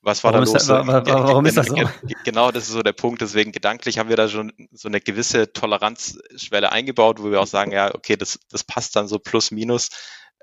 [0.00, 0.66] Was war warum da los?
[0.66, 1.76] Da, warum ist das so?
[2.24, 3.20] Genau, das ist so der Punkt.
[3.20, 7.72] Deswegen gedanklich haben wir da schon so eine gewisse Toleranzschwelle eingebaut, wo wir auch sagen,
[7.72, 9.88] ja, okay, das, das passt dann so plus minus,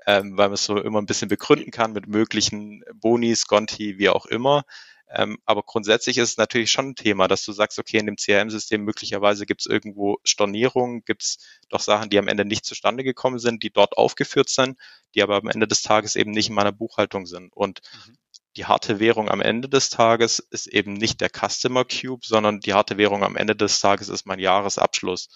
[0.06, 4.08] ähm, weil man es so immer ein bisschen begründen kann mit möglichen Boni, Sconti, wie
[4.08, 4.64] auch immer.
[5.08, 8.16] Ähm, aber grundsätzlich ist es natürlich schon ein Thema, dass du sagst, okay, in dem
[8.16, 11.38] CRM-System möglicherweise gibt es irgendwo Stornierungen, gibt es
[11.68, 14.78] doch Sachen, die am Ende nicht zustande gekommen sind, die dort aufgeführt sind,
[15.14, 17.52] die aber am Ende des Tages eben nicht in meiner Buchhaltung sind.
[17.52, 18.16] Und mhm.
[18.56, 22.74] die harte Währung am Ende des Tages ist eben nicht der Customer Cube, sondern die
[22.74, 25.28] harte Währung am Ende des Tages ist mein Jahresabschluss.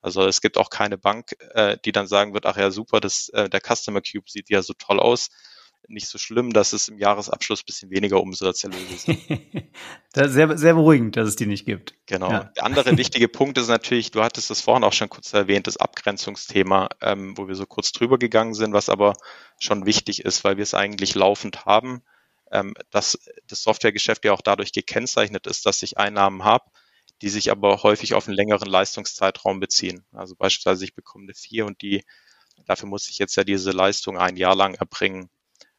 [0.00, 3.28] Also es gibt auch keine Bank, äh, die dann sagen wird, ach ja, super, das,
[3.30, 5.30] äh, der Customer Cube sieht ja so toll aus
[5.88, 9.20] nicht so schlimm, dass es im Jahresabschluss bisschen weniger Umsatzerlöse sind.
[10.14, 11.94] sehr, sehr beruhigend, dass es die nicht gibt.
[12.06, 12.30] Genau.
[12.30, 12.44] Ja.
[12.56, 15.76] Der andere wichtige Punkt ist natürlich, du hattest das vorhin auch schon kurz erwähnt, das
[15.76, 19.14] Abgrenzungsthema, ähm, wo wir so kurz drüber gegangen sind, was aber
[19.58, 22.02] schon wichtig ist, weil wir es eigentlich laufend haben,
[22.50, 26.64] ähm, dass das Softwaregeschäft ja auch dadurch gekennzeichnet ist, dass ich Einnahmen habe,
[27.22, 30.04] die sich aber häufig auf einen längeren Leistungszeitraum beziehen.
[30.12, 32.04] Also beispielsweise ich bekomme eine 4 und die,
[32.66, 35.30] dafür muss ich jetzt ja diese Leistung ein Jahr lang erbringen.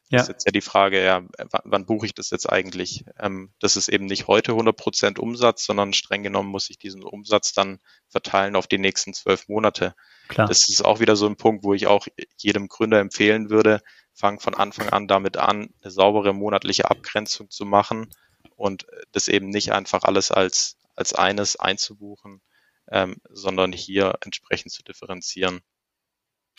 [0.10, 0.20] Ja.
[0.20, 1.22] Das ist jetzt ja die Frage, ja,
[1.66, 3.04] wann buche ich das jetzt eigentlich?
[3.20, 7.52] Ähm, das ist eben nicht heute 100% Umsatz, sondern streng genommen muss ich diesen Umsatz
[7.52, 9.96] dann verteilen auf die nächsten zwölf Monate.
[10.30, 10.48] Klar.
[10.48, 13.82] Das ist auch wieder so ein Punkt, wo ich auch jedem Gründer empfehlen würde,
[14.14, 18.10] fang von Anfang an damit an, eine saubere monatliche Abgrenzung zu machen
[18.56, 22.42] und das eben nicht einfach alles als, als eines einzubuchen,
[22.90, 25.62] ähm, sondern hier entsprechend zu differenzieren.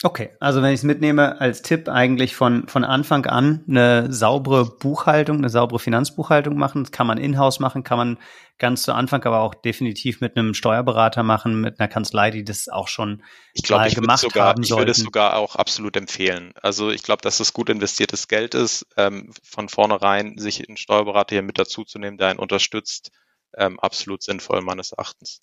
[0.01, 4.63] Okay, also wenn ich es mitnehme als Tipp eigentlich von, von Anfang an eine saubere
[4.63, 8.17] Buchhaltung, eine saubere Finanzbuchhaltung machen, das kann man in-house machen, kann man
[8.59, 12.69] ganz zu Anfang aber auch definitiv mit einem Steuerberater machen, mit einer Kanzlei, die das
[12.69, 13.23] auch schon
[13.53, 16.53] ich glaub, mal ich gemacht sogar, haben Ich würde es sogar auch absolut empfehlen.
[16.61, 21.35] Also ich glaube, dass das gut investiertes Geld ist, ähm, von vornherein sich einen Steuerberater
[21.35, 23.11] hier mit dazuzunehmen, der einen unterstützt,
[23.57, 25.41] ähm, absolut sinnvoll meines Erachtens.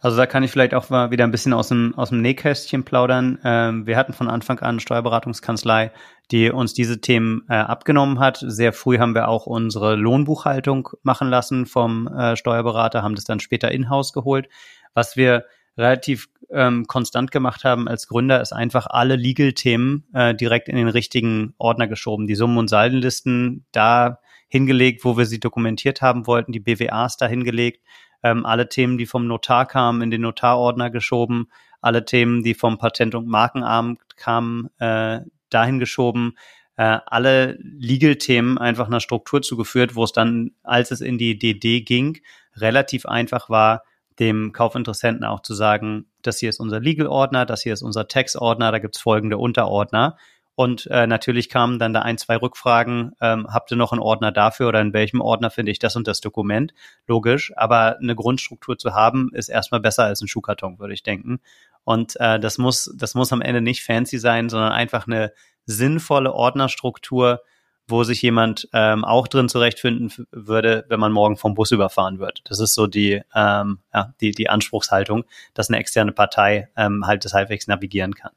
[0.00, 2.84] Also da kann ich vielleicht auch mal wieder ein bisschen aus dem, aus dem Nähkästchen
[2.84, 3.38] plaudern.
[3.44, 5.92] Ähm, wir hatten von Anfang an eine Steuerberatungskanzlei,
[6.30, 8.38] die uns diese Themen äh, abgenommen hat.
[8.46, 13.40] Sehr früh haben wir auch unsere Lohnbuchhaltung machen lassen vom äh, Steuerberater, haben das dann
[13.40, 14.48] später in-house geholt.
[14.94, 15.44] Was wir
[15.76, 20.88] relativ ähm, konstant gemacht haben als Gründer, ist einfach alle Legal-Themen äh, direkt in den
[20.88, 22.26] richtigen Ordner geschoben.
[22.26, 24.18] Die Summen- und Saldenlisten da
[24.48, 27.82] hingelegt, wo wir sie dokumentiert haben wollten, die BWAs da hingelegt
[28.22, 31.48] ähm, alle Themen, die vom Notar kamen, in den Notarordner geschoben,
[31.80, 36.36] alle Themen, die vom Patent- und Markenamt kamen, äh, dahin geschoben,
[36.76, 41.80] äh, alle Legal-Themen einfach einer Struktur zugeführt, wo es dann, als es in die DD
[41.82, 42.18] ging,
[42.54, 43.82] relativ einfach war,
[44.18, 48.72] dem Kaufinteressenten auch zu sagen, das hier ist unser Legal-Ordner, das hier ist unser Tax-Ordner,
[48.72, 50.16] da gibt's folgende Unterordner.
[50.58, 54.32] Und äh, natürlich kamen dann da ein, zwei Rückfragen, ähm, habt ihr noch einen Ordner
[54.32, 56.74] dafür oder in welchem Ordner finde ich das und das Dokument?
[57.06, 61.38] Logisch, aber eine Grundstruktur zu haben, ist erstmal besser als ein Schuhkarton, würde ich denken.
[61.84, 65.32] Und äh, das muss, das muss am Ende nicht fancy sein, sondern einfach eine
[65.64, 67.40] sinnvolle Ordnerstruktur,
[67.86, 72.40] wo sich jemand ähm, auch drin zurechtfinden würde, wenn man morgen vom Bus überfahren wird.
[72.46, 75.22] Das ist so die, ähm, ja, die, die Anspruchshaltung,
[75.54, 78.32] dass eine externe Partei ähm, halt das halbwegs navigieren kann.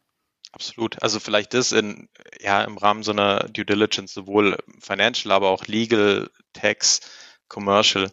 [0.53, 1.01] Absolut.
[1.01, 5.65] Also vielleicht das in, ja, im Rahmen so einer Due Diligence, sowohl Financial, aber auch
[5.67, 6.99] Legal, Tax,
[7.47, 8.11] Commercial.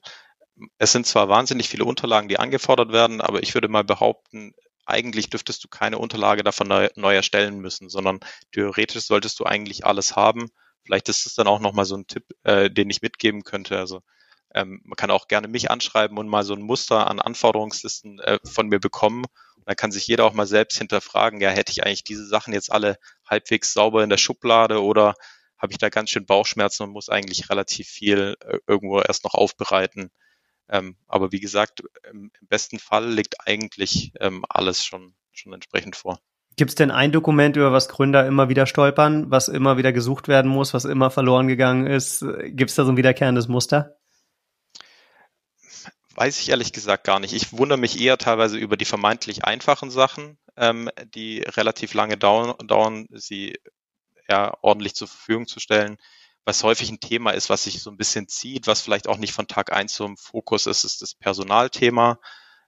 [0.79, 4.53] Es sind zwar wahnsinnig viele Unterlagen, die angefordert werden, aber ich würde mal behaupten,
[4.87, 8.21] eigentlich dürftest du keine Unterlage davon neu, neu erstellen müssen, sondern
[8.53, 10.49] theoretisch solltest du eigentlich alles haben.
[10.85, 13.79] Vielleicht ist es dann auch nochmal so ein Tipp, äh, den ich mitgeben könnte.
[13.79, 14.01] Also
[14.55, 18.39] ähm, man kann auch gerne mich anschreiben und mal so ein Muster an Anforderungslisten äh,
[18.45, 19.25] von mir bekommen
[19.69, 22.73] da kann sich jeder auch mal selbst hinterfragen, ja, hätte ich eigentlich diese Sachen jetzt
[22.73, 22.97] alle
[23.29, 25.15] halbwegs sauber in der Schublade oder
[25.59, 29.35] habe ich da ganz schön Bauchschmerzen und muss eigentlich relativ viel äh, irgendwo erst noch
[29.35, 30.11] aufbereiten.
[30.71, 36.19] Ähm, aber wie gesagt, im, besten Fall liegt eigentlich ähm, alles schon, schon entsprechend vor.
[36.57, 40.29] Gibt es denn ein Dokument, über was Gründer immer wieder stolpern, was immer wieder gesucht
[40.29, 42.25] werden muss, was immer verloren gegangen ist?
[42.43, 43.99] Gibt es da so ein wiederkehrendes Muster?
[46.19, 47.33] Weiß ich ehrlich gesagt gar nicht.
[47.33, 52.57] Ich wundere mich eher teilweise über die vermeintlich einfachen Sachen, ähm, die relativ lange dauern,
[52.67, 53.57] dauern, sie
[54.29, 55.97] ja ordentlich zur Verfügung zu stellen.
[56.45, 59.33] Was häufig ein Thema ist, was sich so ein bisschen zieht, was vielleicht auch nicht
[59.33, 62.19] von Tag eins zum Fokus ist, ist das Personalthema.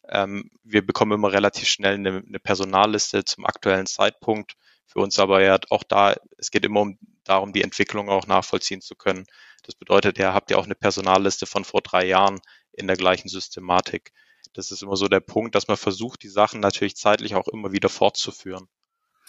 [0.09, 4.55] Ähm, wir bekommen immer relativ schnell eine, eine Personalliste zum aktuellen Zeitpunkt.
[4.86, 8.80] Für uns aber ja auch da, es geht immer um darum, die Entwicklung auch nachvollziehen
[8.80, 9.26] zu können.
[9.64, 12.40] Das bedeutet, ja, habt ihr auch eine Personalliste von vor drei Jahren
[12.80, 14.12] in der gleichen Systematik.
[14.54, 17.72] Das ist immer so der Punkt, dass man versucht, die Sachen natürlich zeitlich auch immer
[17.72, 18.68] wieder fortzuführen.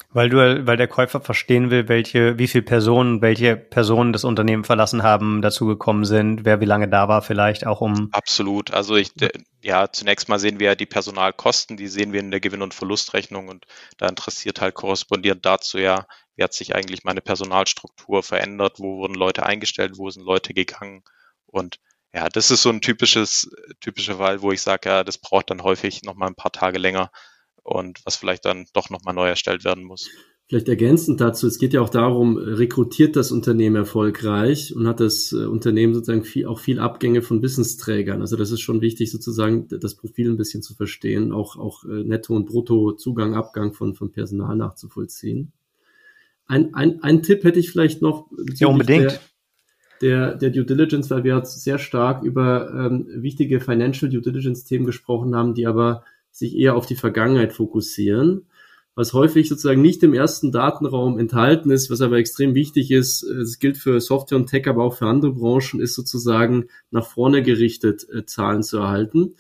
[0.10, 4.64] Weil du, weil der Käufer verstehen will, welche, wie viele Personen, welche Personen das Unternehmen
[4.64, 8.10] verlassen haben, dazugekommen sind, wer wie lange da war, vielleicht auch um.
[8.12, 8.74] Absolut.
[8.74, 9.12] Also ich,
[9.62, 12.74] ja, zunächst mal sehen wir ja die Personalkosten, die sehen wir in der Gewinn- und
[12.74, 13.66] Verlustrechnung und
[13.98, 19.14] da interessiert halt korrespondierend dazu ja, wie hat sich eigentlich meine Personalstruktur verändert, wo wurden
[19.14, 21.04] Leute eingestellt, wo sind Leute gegangen
[21.46, 21.80] und
[22.14, 23.50] ja, das ist so ein typisches,
[23.80, 27.12] typischer Fall, wo ich sage, ja, das braucht dann häufig nochmal ein paar Tage länger
[27.64, 30.10] und was vielleicht dann doch nochmal neu erstellt werden muss.
[30.52, 35.32] Vielleicht ergänzend dazu, es geht ja auch darum, rekrutiert das Unternehmen erfolgreich und hat das
[35.32, 38.20] äh, Unternehmen sozusagen viel, auch viel Abgänge von Wissensträgern.
[38.20, 42.04] Also das ist schon wichtig, sozusagen das Profil ein bisschen zu verstehen, auch, auch äh,
[42.04, 45.54] Netto- und Brutto-Zugang, Abgang von, von Personal nachzuvollziehen.
[46.48, 48.30] Ein, ein, ein Tipp hätte ich vielleicht noch.
[48.56, 49.20] Ja, unbedingt der,
[50.02, 55.36] der Due Diligence, weil wir jetzt sehr stark über ähm, wichtige Financial Due Diligence-Themen gesprochen
[55.36, 58.48] haben, die aber sich eher auf die Vergangenheit fokussieren.
[58.94, 63.60] Was häufig sozusagen nicht im ersten Datenraum enthalten ist, was aber extrem wichtig ist, es
[63.60, 68.06] gilt für Software und Tech, aber auch für andere Branchen, ist sozusagen nach vorne gerichtet
[68.14, 69.36] äh, Zahlen zu erhalten.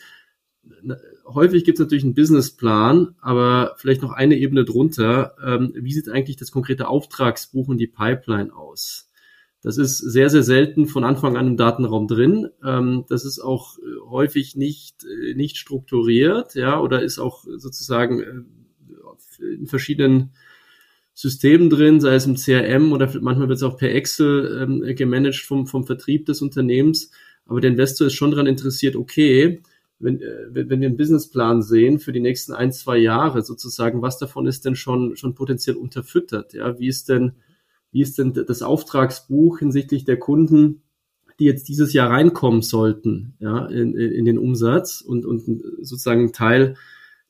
[1.25, 5.35] Häufig gibt es natürlich einen Businessplan, aber vielleicht noch eine Ebene drunter.
[5.43, 9.10] Ähm, wie sieht eigentlich das konkrete Auftragsbuch und die Pipeline aus?
[9.63, 12.49] Das ist sehr, sehr selten von Anfang an im Datenraum drin.
[12.65, 18.21] Ähm, das ist auch äh, häufig nicht, äh, nicht strukturiert, ja, oder ist auch sozusagen
[18.21, 20.31] äh, in verschiedenen
[21.13, 25.37] Systemen drin, sei es im CRM oder manchmal wird es auch per Excel ähm, gemanagt
[25.37, 27.11] vom, vom Vertrieb des Unternehmens.
[27.45, 29.61] Aber der Investor ist schon daran interessiert, okay,
[29.99, 34.47] wenn, wenn wir einen Businessplan sehen für die nächsten ein, zwei Jahre sozusagen, was davon
[34.47, 36.53] ist denn schon, schon potenziell unterfüttert?
[36.53, 37.33] Ja, wie ist denn,
[37.91, 40.81] wie ist denn das Auftragsbuch hinsichtlich der Kunden,
[41.39, 45.43] die jetzt dieses Jahr reinkommen sollten, ja, in, in den Umsatz und, und
[45.81, 46.75] sozusagen Teil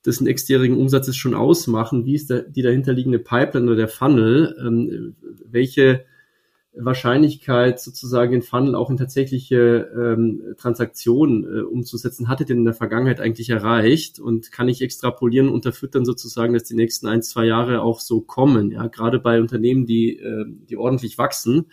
[0.06, 2.06] des nächstjährigen Umsatzes schon ausmachen?
[2.06, 4.56] Wie ist der, die dahinterliegende Pipeline oder der Funnel?
[4.60, 5.16] Ähm,
[5.50, 6.06] welche
[6.74, 12.74] Wahrscheinlichkeit, sozusagen den Funnel auch in tatsächliche ähm, Transaktionen äh, umzusetzen, hattet ihr in der
[12.74, 17.46] Vergangenheit eigentlich erreicht und kann ich extrapolieren und unterfüttern sozusagen, dass die nächsten ein, zwei
[17.46, 18.72] Jahre auch so kommen.
[18.72, 21.72] Ja, gerade bei Unternehmen, die, äh, die ordentlich wachsen,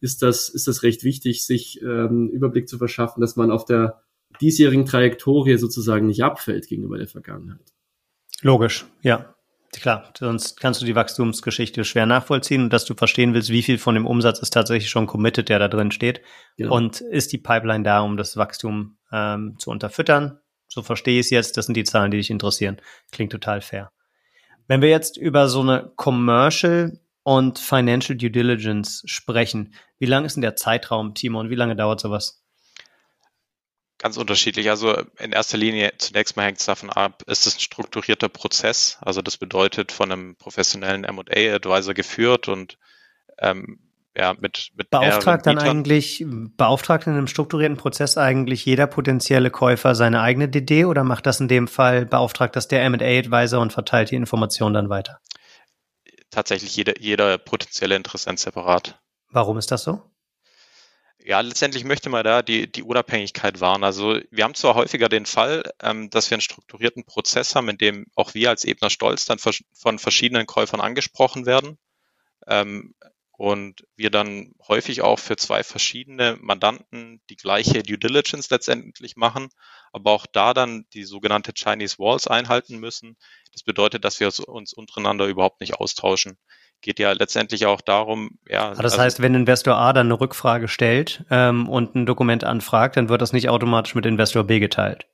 [0.00, 4.02] ist das, ist das recht wichtig, sich ähm, Überblick zu verschaffen, dass man auf der
[4.40, 7.72] diesjährigen Trajektorie sozusagen nicht abfällt gegenüber der Vergangenheit.
[8.42, 9.34] Logisch, ja.
[9.72, 13.78] Klar, sonst kannst du die Wachstumsgeschichte schwer nachvollziehen und dass du verstehen willst, wie viel
[13.78, 16.22] von dem Umsatz ist tatsächlich schon committed, der da drin steht.
[16.56, 16.74] Genau.
[16.74, 20.40] Und ist die Pipeline da, um das Wachstum ähm, zu unterfüttern?
[20.66, 21.56] So verstehe ich es jetzt.
[21.56, 22.80] Das sind die Zahlen, die dich interessieren.
[23.12, 23.92] Klingt total fair.
[24.66, 30.34] Wenn wir jetzt über so eine Commercial und Financial Due Diligence sprechen, wie lang ist
[30.34, 31.50] denn der Zeitraum, Timon?
[31.50, 32.39] Wie lange dauert sowas?
[34.00, 34.70] Ganz unterschiedlich.
[34.70, 38.96] Also in erster Linie zunächst mal hängt es davon ab, ist es ein strukturierter Prozess?
[39.02, 42.78] Also das bedeutet von einem professionellen M&A-Advisor geführt und
[43.38, 43.78] ähm,
[44.16, 46.24] ja, mit, mit beauftragt dann eigentlich,
[46.56, 51.38] beauftragt in einem strukturierten Prozess eigentlich jeder potenzielle Käufer seine eigene DD oder macht das
[51.40, 55.20] in dem Fall, beauftragt das der M&A-Advisor und verteilt die Information dann weiter?
[56.30, 58.98] Tatsächlich jeder, jeder potenzielle Interessent separat.
[59.30, 60.09] Warum ist das so?
[61.24, 63.84] Ja, letztendlich möchte man da die, die Unabhängigkeit wahren.
[63.84, 67.78] Also wir haben zwar häufiger den Fall, ähm, dass wir einen strukturierten Prozess haben, in
[67.78, 71.78] dem auch wir als Ebner Stolz dann von verschiedenen Käufern angesprochen werden
[72.46, 72.94] ähm,
[73.32, 79.48] und wir dann häufig auch für zwei verschiedene Mandanten die gleiche Due Diligence letztendlich machen,
[79.92, 83.16] aber auch da dann die sogenannte Chinese Walls einhalten müssen.
[83.52, 86.38] Das bedeutet, dass wir uns untereinander überhaupt nicht austauschen
[86.80, 88.70] geht ja letztendlich auch darum, ja.
[88.70, 92.44] Ah, das also, heißt, wenn Investor A dann eine Rückfrage stellt ähm, und ein Dokument
[92.44, 95.06] anfragt, dann wird das nicht automatisch mit Investor B geteilt.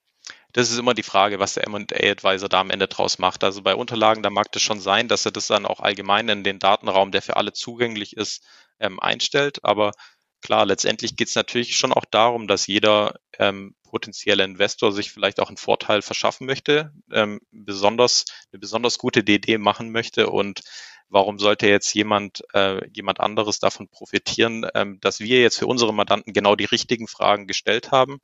[0.52, 3.44] Das ist immer die Frage, was der M&A-Advisor da am Ende draus macht.
[3.44, 6.44] Also bei Unterlagen, da mag es schon sein, dass er das dann auch allgemein in
[6.44, 8.42] den Datenraum, der für alle zugänglich ist,
[8.80, 9.64] ähm, einstellt.
[9.64, 9.92] Aber
[10.40, 15.40] klar, letztendlich geht es natürlich schon auch darum, dass jeder ähm, potenzielle Investor sich vielleicht
[15.40, 20.62] auch einen Vorteil verschaffen möchte, ähm, besonders eine besonders gute DD machen möchte und
[21.08, 25.94] warum sollte jetzt jemand, äh, jemand anderes davon profitieren, ähm, dass wir jetzt für unsere
[25.94, 28.18] Mandanten genau die richtigen Fragen gestellt haben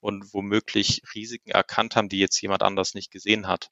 [0.00, 3.70] und womöglich Risiken erkannt haben, die jetzt jemand anders nicht gesehen hat.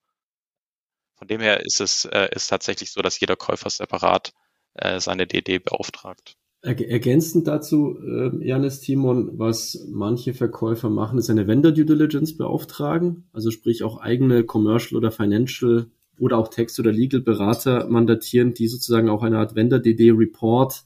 [1.14, 4.32] Von dem her ist es äh, ist tatsächlich so, dass jeder Käufer separat
[4.74, 6.36] äh, seine DD beauftragt.
[6.62, 13.28] Ergänzend dazu, äh, Janis Timon, was manche Verkäufer machen, ist eine Vendor Due Diligence beauftragen,
[13.32, 15.88] also sprich auch eigene Commercial oder Financial
[16.18, 20.84] oder auch Text- oder Legal-Berater mandatieren, die sozusagen auch eine Art Vendor-DD-Report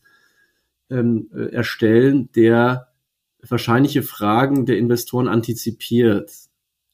[0.91, 2.89] ähm, äh, erstellen, der
[3.49, 6.31] wahrscheinliche Fragen der Investoren antizipiert.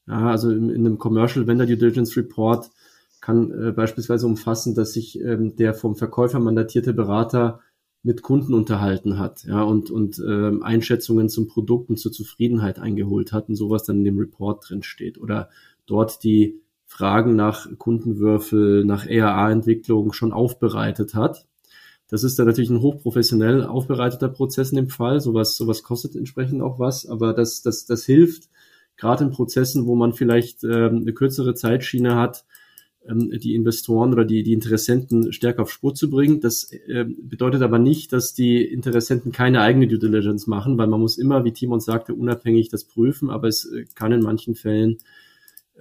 [0.07, 2.69] Ja, also in, in einem Commercial Vendor Due Diligence Report
[3.19, 7.59] kann äh, beispielsweise umfassen, dass sich ähm, der vom Verkäufer mandatierte Berater
[8.03, 13.33] mit Kunden unterhalten hat, ja, und, und ähm, Einschätzungen zum Produkt und zur Zufriedenheit eingeholt
[13.33, 15.17] hat und sowas dann in dem Report drin steht.
[15.17, 15.49] Oder
[15.87, 21.45] dort die Fragen nach Kundenwürfel, nach ERA-Entwicklung schon aufbereitet hat.
[22.07, 25.19] Das ist dann natürlich ein hochprofessionell aufbereiteter Prozess in dem Fall.
[25.19, 28.49] Sowas, sowas kostet entsprechend auch was, aber das, das, das hilft
[28.95, 32.45] gerade in Prozessen, wo man vielleicht ähm, eine kürzere Zeitschiene hat,
[33.07, 36.39] ähm, die Investoren oder die, die Interessenten stärker auf Spur zu bringen.
[36.39, 41.01] Das äh, bedeutet aber nicht, dass die Interessenten keine eigene Due Diligence machen, weil man
[41.01, 44.97] muss immer, wie Timon sagte, unabhängig das prüfen, aber es äh, kann in manchen Fällen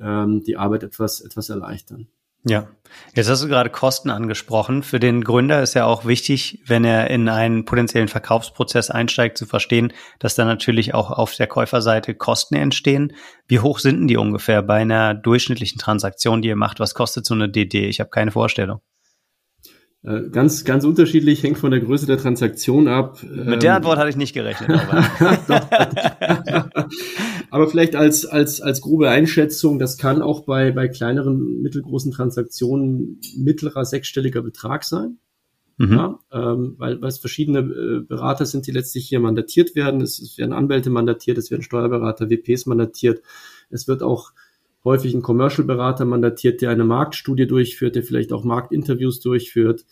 [0.00, 2.08] ähm, die Arbeit etwas, etwas erleichtern.
[2.48, 2.68] Ja,
[3.16, 4.84] jetzt hast du gerade Kosten angesprochen.
[4.84, 9.46] Für den Gründer ist ja auch wichtig, wenn er in einen potenziellen Verkaufsprozess einsteigt, zu
[9.46, 13.14] verstehen, dass da natürlich auch auf der Käuferseite Kosten entstehen.
[13.48, 16.78] Wie hoch sind denn die ungefähr bei einer durchschnittlichen Transaktion, die ihr macht?
[16.78, 17.88] Was kostet so eine DD?
[17.88, 18.80] Ich habe keine Vorstellung.
[20.06, 23.24] Äh, ganz, ganz unterschiedlich, hängt von der Größe der Transaktion ab.
[23.24, 24.70] Mit der ähm, Antwort hatte ich nicht gerechnet.
[24.70, 25.04] Aber,
[27.50, 33.20] aber vielleicht als, als, als grobe Einschätzung, das kann auch bei, bei kleineren, mittelgroßen Transaktionen
[33.36, 35.18] mittlerer sechsstelliger Betrag sein.
[35.76, 35.92] mhm.
[35.92, 40.00] ja, ähm, weil, weil es verschiedene äh, Berater sind, die letztlich hier mandatiert werden.
[40.02, 43.22] Es, es werden Anwälte mandatiert, es werden Steuerberater, WPs mandatiert.
[43.70, 44.30] Es wird auch
[44.86, 49.84] häufig ein Commercial-Berater mandatiert, der eine Marktstudie durchführt, der vielleicht auch Marktinterviews durchführt.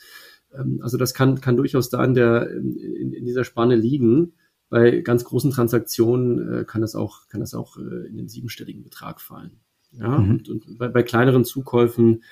[0.55, 4.35] Ähm, also das kann, kann durchaus da in, der, in, in dieser Spanne liegen.
[4.71, 8.83] Bei ganz großen Transaktionen äh, kann das auch, kann das auch äh, in den siebenstelligen
[8.83, 9.61] Betrag fallen.
[9.93, 10.31] Ja, mhm.
[10.31, 12.23] und, und bei, bei kleineren Zukäufen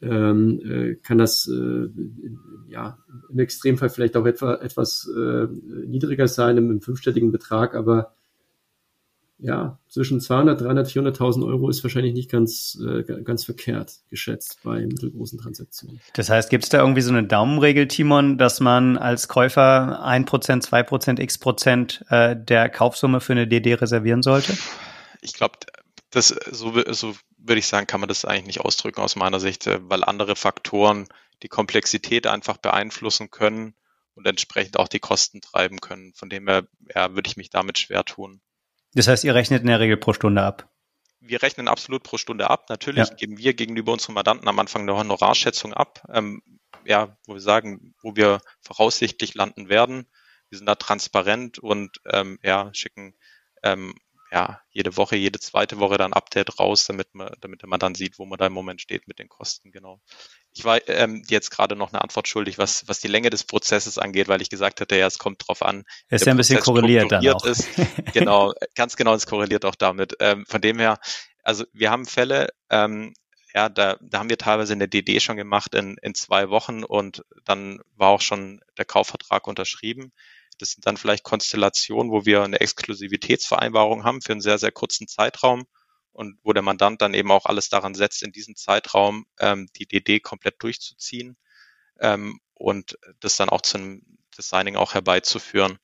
[0.00, 1.88] ähm, äh, kann das äh,
[2.68, 2.98] ja
[3.30, 5.46] im Extremfall vielleicht auch etwa, etwas äh,
[5.86, 8.15] niedriger sein im, im fünfstelligen Betrag, aber
[9.38, 14.80] ja, zwischen 200, 300, 400.000 Euro ist wahrscheinlich nicht ganz, äh, ganz verkehrt geschätzt bei
[14.80, 16.00] mittelgroßen Transaktionen.
[16.14, 20.64] Das heißt, gibt es da irgendwie so eine Daumenregel, Timon, dass man als Käufer 1%,
[20.64, 24.56] 2%, x Prozent äh, der Kaufsumme für eine DD reservieren sollte?
[25.20, 25.58] Ich glaube,
[26.10, 29.66] das so, so würde ich sagen, kann man das eigentlich nicht ausdrücken aus meiner Sicht,
[29.66, 31.08] äh, weil andere Faktoren
[31.42, 33.74] die Komplexität einfach beeinflussen können
[34.14, 36.14] und entsprechend auch die Kosten treiben können.
[36.14, 38.40] Von dem her ja, würde ich mich damit schwer tun.
[38.96, 40.70] Das heißt, ihr rechnet in der Regel pro Stunde ab?
[41.20, 42.70] Wir rechnen absolut pro Stunde ab.
[42.70, 43.14] Natürlich ja.
[43.14, 46.42] geben wir gegenüber unseren Mandanten am Anfang eine Honorarschätzung ab, ähm,
[46.86, 50.06] ja, wo wir sagen, wo wir voraussichtlich landen werden.
[50.48, 53.14] Wir sind da transparent und ähm, ja, schicken
[53.62, 53.94] ähm,
[54.36, 58.18] ja, jede Woche, jede zweite Woche dann Update raus, damit man, damit man dann sieht,
[58.18, 59.98] wo man da im Moment steht mit den Kosten, genau.
[60.52, 63.96] Ich war ähm, jetzt gerade noch eine Antwort schuldig, was, was die Länge des Prozesses
[63.96, 65.84] angeht, weil ich gesagt hatte, ja, es kommt drauf an.
[66.08, 67.46] Es ist ja ein bisschen korreliert dann auch.
[67.46, 67.66] Ist.
[68.12, 70.16] Genau, ganz genau, es korreliert auch damit.
[70.20, 70.98] Ähm, von dem her,
[71.42, 73.14] also wir haben Fälle, ähm,
[73.54, 77.24] ja, da, da haben wir teilweise eine DD schon gemacht in, in zwei Wochen und
[77.46, 80.12] dann war auch schon der Kaufvertrag unterschrieben.
[80.58, 85.08] Das sind dann vielleicht Konstellationen, wo wir eine Exklusivitätsvereinbarung haben für einen sehr, sehr kurzen
[85.08, 85.66] Zeitraum
[86.12, 89.86] und wo der Mandant dann eben auch alles daran setzt, in diesem Zeitraum ähm, die
[89.86, 91.36] DD komplett durchzuziehen
[92.00, 94.02] ähm, und das dann auch zu einem
[94.36, 95.78] Designing auch herbeizuführen.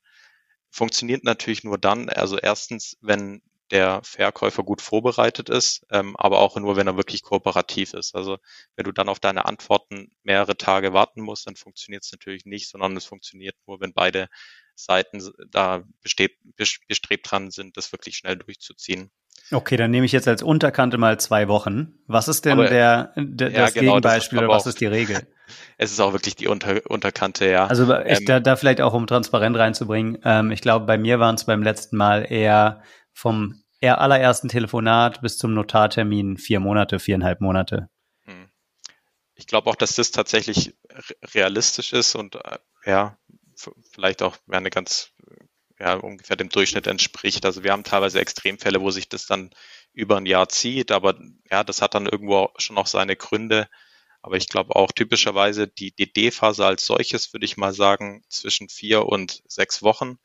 [0.69, 6.55] Funktioniert natürlich nur dann, also erstens, wenn der Verkäufer gut vorbereitet ist, ähm, aber auch
[6.57, 8.15] nur, wenn er wirklich kooperativ ist.
[8.15, 8.37] Also
[8.75, 12.69] wenn du dann auf deine Antworten mehrere Tage warten musst, dann funktioniert es natürlich nicht,
[12.69, 14.27] sondern es funktioniert nur, wenn beide
[14.75, 16.37] Seiten da besteht,
[16.87, 19.11] bestrebt dran sind, das wirklich schnell durchzuziehen.
[19.51, 21.93] Okay, dann nehme ich jetzt als Unterkante mal zwei Wochen.
[22.07, 24.85] Was ist denn aber, der, der ja, das genau, Gegenbeispiel das oder was ist die
[24.85, 25.21] Regel?
[25.77, 27.67] Es ist auch wirklich die Unter, Unterkante, ja.
[27.67, 31.19] Also ich, ähm, da, da vielleicht auch, um transparent reinzubringen, ähm, ich glaube, bei mir
[31.19, 32.81] waren es beim letzten Mal eher
[33.13, 37.89] vom allerersten Telefonat bis zum Notartermin vier Monate, viereinhalb Monate.
[38.25, 38.49] Hm.
[39.35, 40.73] Ich glaube auch, dass das tatsächlich
[41.33, 43.17] realistisch ist und äh, ja,
[43.91, 45.11] vielleicht auch eine ganz
[45.79, 47.45] ja, ungefähr dem Durchschnitt entspricht.
[47.45, 49.49] Also wir haben teilweise Extremfälle, wo sich das dann
[49.91, 53.67] über ein Jahr zieht, aber ja, das hat dann irgendwo schon auch seine Gründe.
[54.21, 59.05] Aber ich glaube auch typischerweise die DD-Phase als solches, würde ich mal sagen, zwischen vier
[59.05, 60.17] und sechs Wochen.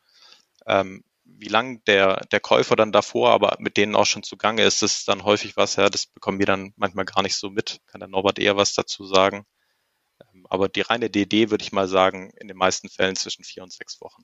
[0.67, 1.03] Ähm,
[1.37, 5.09] wie lang der, der Käufer dann davor, aber mit denen auch schon zugange ist, ist
[5.09, 7.81] dann häufig was, ja, das bekommen wir dann manchmal gar nicht so mit.
[7.87, 9.45] Kann der Norbert eher was dazu sagen.
[10.21, 13.63] Ähm, aber die reine DD würde ich mal sagen, in den meisten Fällen zwischen vier
[13.63, 14.23] und sechs Wochen.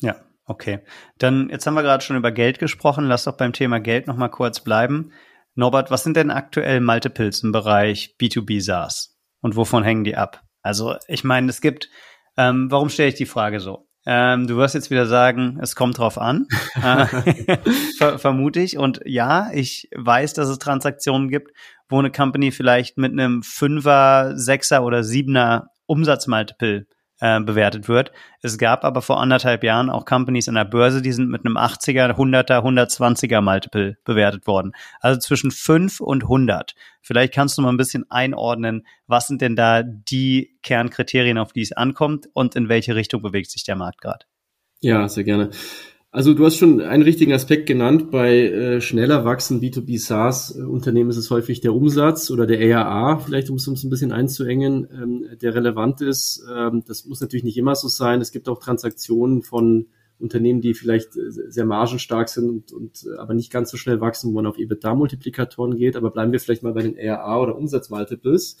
[0.00, 0.80] Ja, okay.
[1.18, 3.06] Dann, jetzt haben wir gerade schon über Geld gesprochen.
[3.06, 5.12] Lass doch beim Thema Geld nochmal kurz bleiben.
[5.54, 9.18] Norbert, was sind denn aktuell Multiples im Bereich B2B SaaS?
[9.40, 10.44] Und wovon hängen die ab?
[10.62, 11.88] Also, ich meine, es gibt,
[12.36, 13.87] ähm, warum stelle ich die Frage so?
[14.06, 16.46] Ähm, du wirst jetzt wieder sagen, es kommt drauf an,
[16.82, 17.06] äh,
[17.98, 18.78] ver vermute ich.
[18.78, 21.52] Und ja, ich weiß, dass es Transaktionen gibt,
[21.88, 26.86] wo eine Company vielleicht mit einem Fünfer, Sechser oder Siebener Umsatzmultiple
[27.20, 28.12] äh, bewertet wird.
[28.42, 31.56] Es gab aber vor anderthalb Jahren auch Companies an der Börse, die sind mit einem
[31.56, 34.72] 80er, 100er, 120er Multiple bewertet worden.
[35.00, 36.74] Also zwischen 5 und 100.
[37.02, 41.62] Vielleicht kannst du mal ein bisschen einordnen, was sind denn da die Kernkriterien, auf die
[41.62, 44.26] es ankommt und in welche Richtung bewegt sich der Markt gerade?
[44.80, 45.50] Ja, sehr gerne.
[46.10, 48.10] Also du hast schon einen richtigen Aspekt genannt.
[48.10, 53.50] Bei äh, schneller wachsenden B2B SaaS-Unternehmen ist es häufig der Umsatz oder der ERA, vielleicht
[53.50, 56.42] um es uns ein bisschen einzuengen, ähm, der relevant ist.
[56.50, 58.22] Ähm, das muss natürlich nicht immer so sein.
[58.22, 59.88] Es gibt auch Transaktionen von
[60.18, 64.00] Unternehmen, die vielleicht äh, sehr margenstark sind und, und äh, aber nicht ganz so schnell
[64.00, 65.94] wachsen, wo man auf EBITDA-Multiplikatoren geht.
[65.94, 68.56] Aber bleiben wir vielleicht mal bei den ERA oder Umsatzmultiples.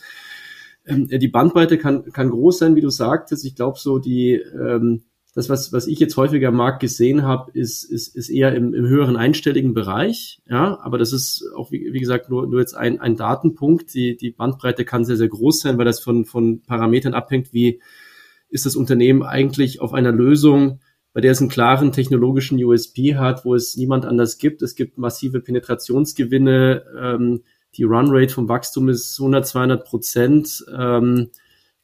[0.84, 3.46] Ähm, die Bandbreite kann, kann groß sein, wie du sagtest.
[3.46, 5.04] Ich glaube so die ähm,
[5.38, 8.74] das, was, was ich jetzt häufiger am Markt gesehen habe, ist, ist, ist eher im,
[8.74, 10.40] im höheren einstelligen Bereich.
[10.48, 13.94] Ja, aber das ist auch, wie, wie gesagt, nur, nur jetzt ein, ein Datenpunkt.
[13.94, 17.80] Die, die Bandbreite kann sehr, sehr groß sein, weil das von, von Parametern abhängt, wie
[18.48, 20.80] ist das Unternehmen eigentlich auf einer Lösung,
[21.12, 24.60] bei der es einen klaren technologischen USP hat, wo es niemand anders gibt.
[24.62, 26.82] Es gibt massive Penetrationsgewinne.
[27.00, 27.42] Ähm,
[27.76, 30.64] die Runrate vom Wachstum ist 100, 200 Prozent.
[30.76, 31.30] Ähm,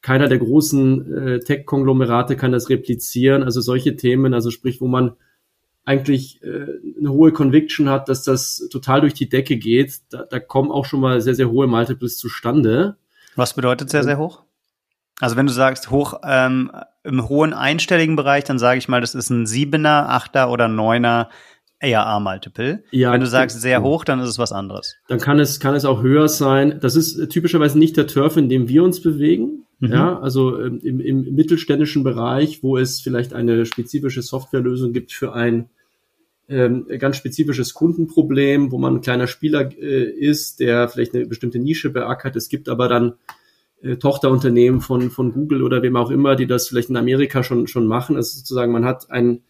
[0.05, 3.41] keiner der großen äh, Tech-Konglomerate kann das replizieren.
[3.41, 5.13] Also solche Themen, also sprich, wo man
[5.83, 6.67] eigentlich äh,
[6.99, 10.85] eine hohe Conviction hat, dass das total durch die Decke geht, da, da kommen auch
[10.85, 12.97] schon mal sehr, sehr hohe Multiples zustande.
[13.35, 14.43] Was bedeutet sehr, sehr hoch?
[15.21, 16.71] Also wenn du sagst hoch ähm,
[17.03, 21.29] im hohen einstelligen Bereich, dann sage ich mal, das ist ein Siebener, Achter oder Neuner
[21.81, 22.83] ARA-Multiple.
[22.91, 24.97] Ja, wenn du sagst sehr hoch, dann ist es was anderes.
[25.07, 26.77] Dann kann es, kann es auch höher sein.
[26.79, 29.64] Das ist typischerweise nicht der Turf, in dem wir uns bewegen.
[29.79, 29.91] Mhm.
[29.91, 35.33] Ja, also ähm, im, im mittelständischen Bereich, wo es vielleicht eine spezifische Softwarelösung gibt für
[35.33, 35.69] ein
[36.47, 41.59] ähm, ganz spezifisches Kundenproblem, wo man ein kleiner Spieler äh, ist, der vielleicht eine bestimmte
[41.59, 42.35] Nische beackert.
[42.35, 43.13] Es gibt aber dann
[43.81, 47.67] äh, Tochterunternehmen von, von Google oder wem auch immer, die das vielleicht in Amerika schon,
[47.67, 48.15] schon machen.
[48.15, 49.41] Also sozusagen, man hat einen,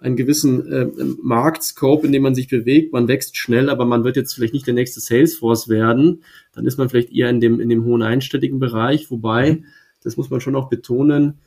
[0.00, 0.86] einen gewissen äh,
[1.22, 4.66] Marktscope, in dem man sich bewegt, man wächst schnell, aber man wird jetzt vielleicht nicht
[4.66, 6.22] der nächste Salesforce werden.
[6.52, 9.62] Dann ist man vielleicht eher in dem, in dem hohen einstelligen Bereich, wobei,
[10.02, 11.38] das muss man schon auch betonen,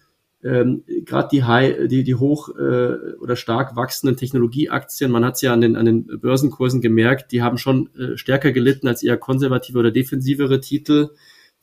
[0.43, 5.41] ähm, gerade die high, die, die hoch äh, oder stark wachsenden Technologieaktien, man hat es
[5.41, 9.17] ja an den, an den Börsenkursen gemerkt, die haben schon äh, stärker gelitten als eher
[9.17, 11.09] konservative oder defensivere Titel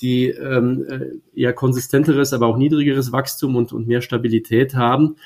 [0.00, 5.16] die ähm, äh, eher konsistenteres, aber auch niedrigeres Wachstum und, und mehr Stabilität haben,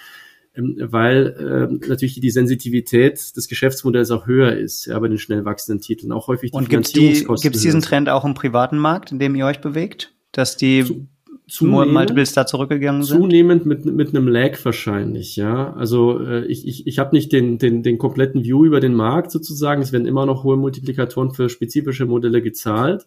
[0.56, 5.80] weil äh, natürlich die Sensitivität des Geschäftsmodells auch höher ist, ja, bei den schnell wachsenden
[5.80, 6.12] Titeln.
[6.12, 9.34] Auch häufig die Und gibt es die, diesen Trend auch im privaten Markt, in dem
[9.34, 10.12] ihr euch bewegt?
[10.30, 11.06] Dass die Zu,
[11.48, 13.18] zunehmend, Multiples da zurückgegangen sind?
[13.20, 15.72] Zunehmend mit, mit einem Lag wahrscheinlich, ja.
[15.74, 19.32] Also äh, ich, ich, ich habe nicht den, den, den kompletten View über den Markt
[19.32, 19.82] sozusagen.
[19.82, 23.06] Es werden immer noch hohe Multiplikatoren für spezifische Modelle gezahlt.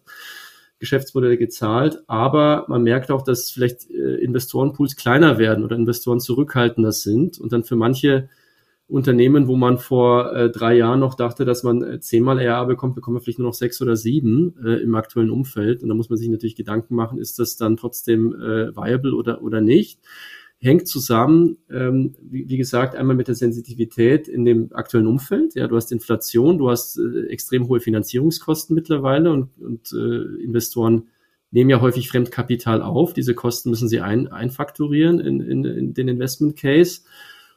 [0.78, 6.92] Geschäftsmodelle gezahlt, aber man merkt auch, dass vielleicht äh, Investorenpools kleiner werden oder Investoren zurückhaltender
[6.92, 8.28] sind und dann für manche
[8.88, 12.94] Unternehmen, wo man vor äh, drei Jahren noch dachte, dass man äh, zehnmal RA bekommt,
[12.94, 15.82] bekommt man vielleicht nur noch sechs oder sieben äh, im aktuellen Umfeld.
[15.82, 19.42] Und da muss man sich natürlich Gedanken machen, ist das dann trotzdem äh, viable oder,
[19.42, 20.00] oder nicht
[20.60, 25.54] hängt zusammen, ähm, wie, wie, gesagt, einmal mit der Sensitivität in dem aktuellen Umfeld.
[25.54, 31.08] Ja, du hast Inflation, du hast äh, extrem hohe Finanzierungskosten mittlerweile und, und äh, Investoren
[31.50, 33.14] nehmen ja häufig Fremdkapital auf.
[33.14, 37.02] Diese Kosten müssen sie ein, einfakturieren in, in, in den Investment Case.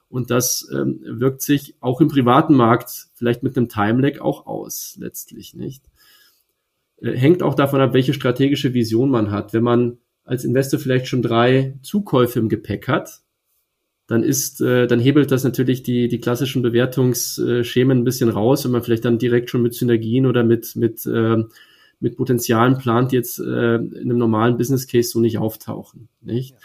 [0.07, 4.97] Und das ähm, wirkt sich auch im privaten Markt vielleicht mit einem Time-Lag auch aus,
[4.99, 5.83] letztlich nicht.
[6.97, 9.53] Äh, hängt auch davon ab, welche strategische Vision man hat.
[9.53, 9.97] Wenn man
[10.31, 13.19] als Investor vielleicht schon drei Zukäufe im Gepäck hat,
[14.07, 18.71] dann ist, äh, dann hebelt das natürlich die, die klassischen Bewertungsschemen ein bisschen raus, wenn
[18.71, 21.43] man vielleicht dann direkt schon mit Synergien oder mit, mit, äh,
[21.99, 26.07] mit Potenzialen plant, die jetzt äh, in einem normalen Business Case so nicht auftauchen.
[26.21, 26.55] Nicht?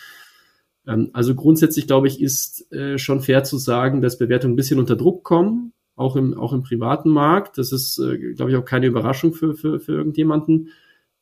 [0.86, 0.94] Ja.
[0.94, 4.78] Ähm, also grundsätzlich, glaube ich, ist äh, schon fair zu sagen, dass Bewertungen ein bisschen
[4.78, 7.58] unter Druck kommen, auch im, auch im privaten Markt.
[7.58, 10.68] Das ist, äh, glaube ich, auch keine Überraschung für, für, für irgendjemanden.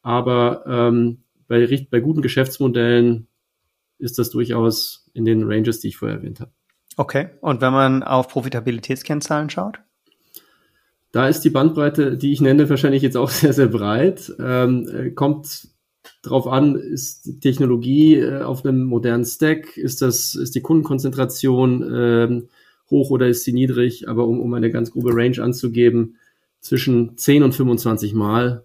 [0.03, 3.27] Aber ähm, bei, bei guten Geschäftsmodellen
[3.99, 6.51] ist das durchaus in den Ranges, die ich vorher erwähnt habe.
[6.97, 7.29] Okay.
[7.41, 9.81] Und wenn man auf Profitabilitätskennzahlen schaut?
[11.13, 14.33] Da ist die Bandbreite, die ich nenne, wahrscheinlich jetzt auch sehr, sehr breit.
[14.39, 15.69] Ähm, äh, kommt
[16.23, 21.91] drauf an, ist die Technologie äh, auf einem modernen Stack, ist das, ist die Kundenkonzentration
[21.95, 22.49] ähm,
[22.91, 24.09] hoch oder ist sie niedrig?
[24.09, 26.17] Aber um, um eine ganz grobe Range anzugeben,
[26.61, 28.65] zwischen 10 und 25 Mal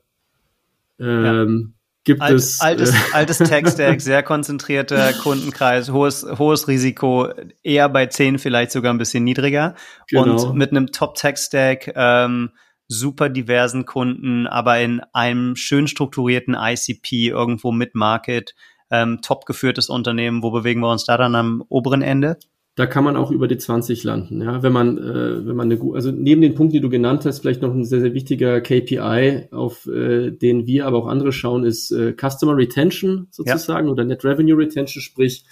[1.00, 1.74] ähm,
[2.10, 2.60] gibt Alt, es.
[2.60, 7.30] Altes, äh, altes Tech-Stack, sehr konzentrierter Kundenkreis, hohes, hohes Risiko,
[7.62, 9.76] eher bei 10 vielleicht sogar ein bisschen niedriger.
[10.07, 10.47] Genau.
[10.47, 12.49] Und mit einem Top-Tech-Stack, ähm,
[12.88, 18.55] super diversen Kunden, aber in einem schön strukturierten ICP irgendwo mit Market,
[18.89, 20.41] ähm, top geführtes Unternehmen.
[20.41, 22.39] Wo bewegen wir uns da dann am oberen Ende?
[22.80, 24.42] Da kann man auch über die 20 landen.
[24.42, 27.40] Ja, wenn man, äh, wenn man eine, also neben den Punkten, die du genannt hast,
[27.40, 31.66] vielleicht noch ein sehr, sehr wichtiger KPI, auf äh, den wir, aber auch andere schauen,
[31.66, 33.92] ist äh, Customer Retention sozusagen ja.
[33.92, 35.44] oder Net Revenue Retention, sprich,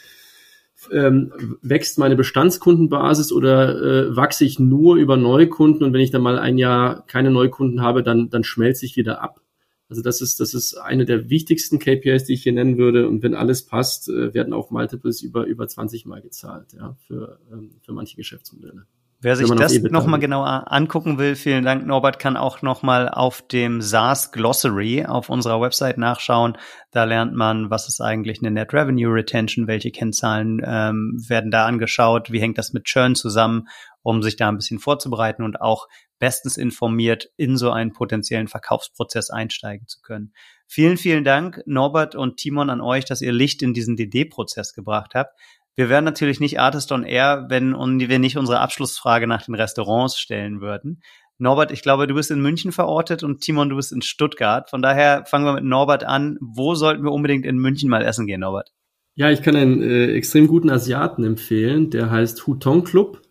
[0.90, 6.22] ähm, wächst meine Bestandskundenbasis oder äh, wachse ich nur über Neukunden und wenn ich dann
[6.22, 9.42] mal ein Jahr keine Neukunden habe, dann, dann schmelze ich wieder ab.
[9.90, 13.08] Also das ist, das ist eine der wichtigsten KPIs, die ich hier nennen würde.
[13.08, 17.40] Und wenn alles passt, äh, werden auch Multiples über, über 20 Mal gezahlt, ja, für,
[17.52, 18.86] ähm, für manche Geschäftsmodelle.
[19.20, 23.82] Wer sich das nochmal genauer angucken will, vielen Dank, Norbert, kann auch nochmal auf dem
[23.82, 26.56] SaaS Glossary auf unserer Website nachschauen.
[26.92, 31.66] Da lernt man, was ist eigentlich eine Net Revenue Retention, welche Kennzahlen ähm, werden da
[31.66, 33.68] angeschaut, wie hängt das mit Churn zusammen,
[34.04, 35.88] um sich da ein bisschen vorzubereiten und auch
[36.20, 40.32] bestens informiert in so einen potenziellen Verkaufsprozess einsteigen zu können.
[40.68, 45.14] Vielen, vielen Dank, Norbert und Timon, an euch, dass ihr Licht in diesen DD-Prozess gebracht
[45.16, 45.34] habt.
[45.78, 50.18] Wir wären natürlich nicht Artist on Air, wenn wir nicht unsere Abschlussfrage nach den Restaurants
[50.18, 51.04] stellen würden.
[51.38, 54.72] Norbert, ich glaube, du bist in München verortet und Timon, du bist in Stuttgart.
[54.72, 56.40] Von daher fangen wir mit Norbert an.
[56.42, 58.72] Wo sollten wir unbedingt in München mal essen gehen, Norbert?
[59.14, 63.22] Ja, ich kann einen äh, extrem guten Asiaten empfehlen, der heißt Hutong Club.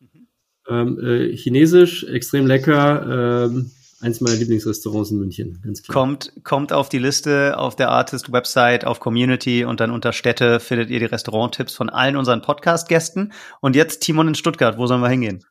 [0.00, 0.26] Mhm.
[0.68, 3.46] Ähm, äh, chinesisch, extrem lecker.
[3.46, 3.70] Ähm,
[4.02, 5.94] eins meiner Lieblingsrestaurants in München, ganz klar.
[5.94, 10.90] Kommt, kommt auf die Liste auf der Artist-Website, auf Community und dann unter Städte findet
[10.90, 13.32] ihr die Restauranttipps von allen unseren Podcast-Gästen.
[13.60, 15.44] Und jetzt Timon in Stuttgart, wo sollen wir hingehen?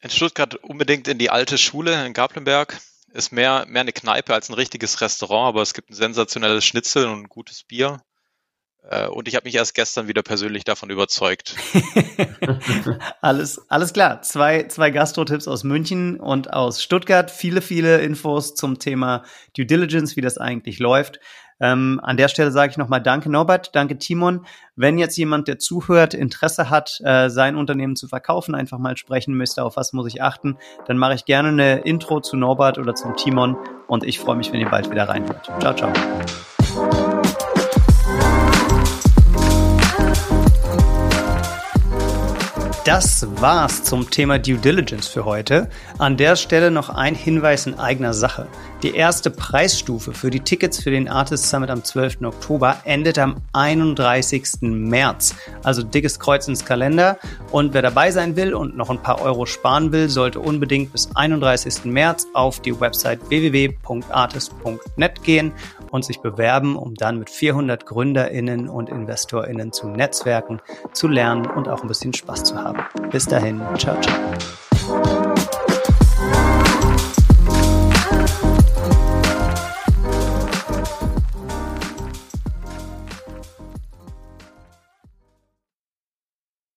[0.00, 2.78] In Stuttgart unbedingt in die alte Schule in Gablenberg.
[3.12, 7.06] Ist mehr, mehr eine Kneipe als ein richtiges Restaurant, aber es gibt ein sensationelles Schnitzel
[7.06, 8.02] und ein gutes Bier.
[8.88, 11.56] Äh, und ich habe mich erst gestern wieder persönlich davon überzeugt.
[13.20, 14.22] alles, alles klar.
[14.22, 17.30] Zwei, zwei Gastro-Tipps aus München und aus Stuttgart.
[17.30, 19.24] Viele, viele Infos zum Thema
[19.56, 21.20] Due Diligence, wie das eigentlich läuft.
[21.58, 24.44] Ähm, an der Stelle sage ich nochmal Danke Norbert, danke Timon.
[24.74, 29.34] Wenn jetzt jemand, der zuhört, Interesse hat, äh, sein Unternehmen zu verkaufen, einfach mal sprechen
[29.34, 32.94] müsste, auf was muss ich achten, dann mache ich gerne eine Intro zu Norbert oder
[32.94, 33.56] zum Timon
[33.86, 35.50] und ich freue mich, wenn ihr bald wieder reinhört.
[35.60, 35.92] Ciao, ciao.
[42.86, 45.68] Das war's zum Thema Due Diligence für heute.
[45.98, 48.46] An der Stelle noch ein Hinweis in eigener Sache.
[48.82, 52.22] Die erste Preisstufe für die Tickets für den Artist Summit am 12.
[52.22, 54.60] Oktober endet am 31.
[54.60, 55.34] März.
[55.62, 57.18] Also dickes Kreuz ins Kalender.
[57.50, 61.08] Und wer dabei sein will und noch ein paar Euro sparen will, sollte unbedingt bis
[61.14, 61.86] 31.
[61.86, 65.52] März auf die Website www.artist.net gehen
[65.90, 70.60] und sich bewerben, um dann mit 400 GründerInnen und InvestorInnen zu netzwerken,
[70.92, 72.80] zu lernen und auch ein bisschen Spaß zu haben.
[73.10, 75.25] Bis dahin, ciao, ciao.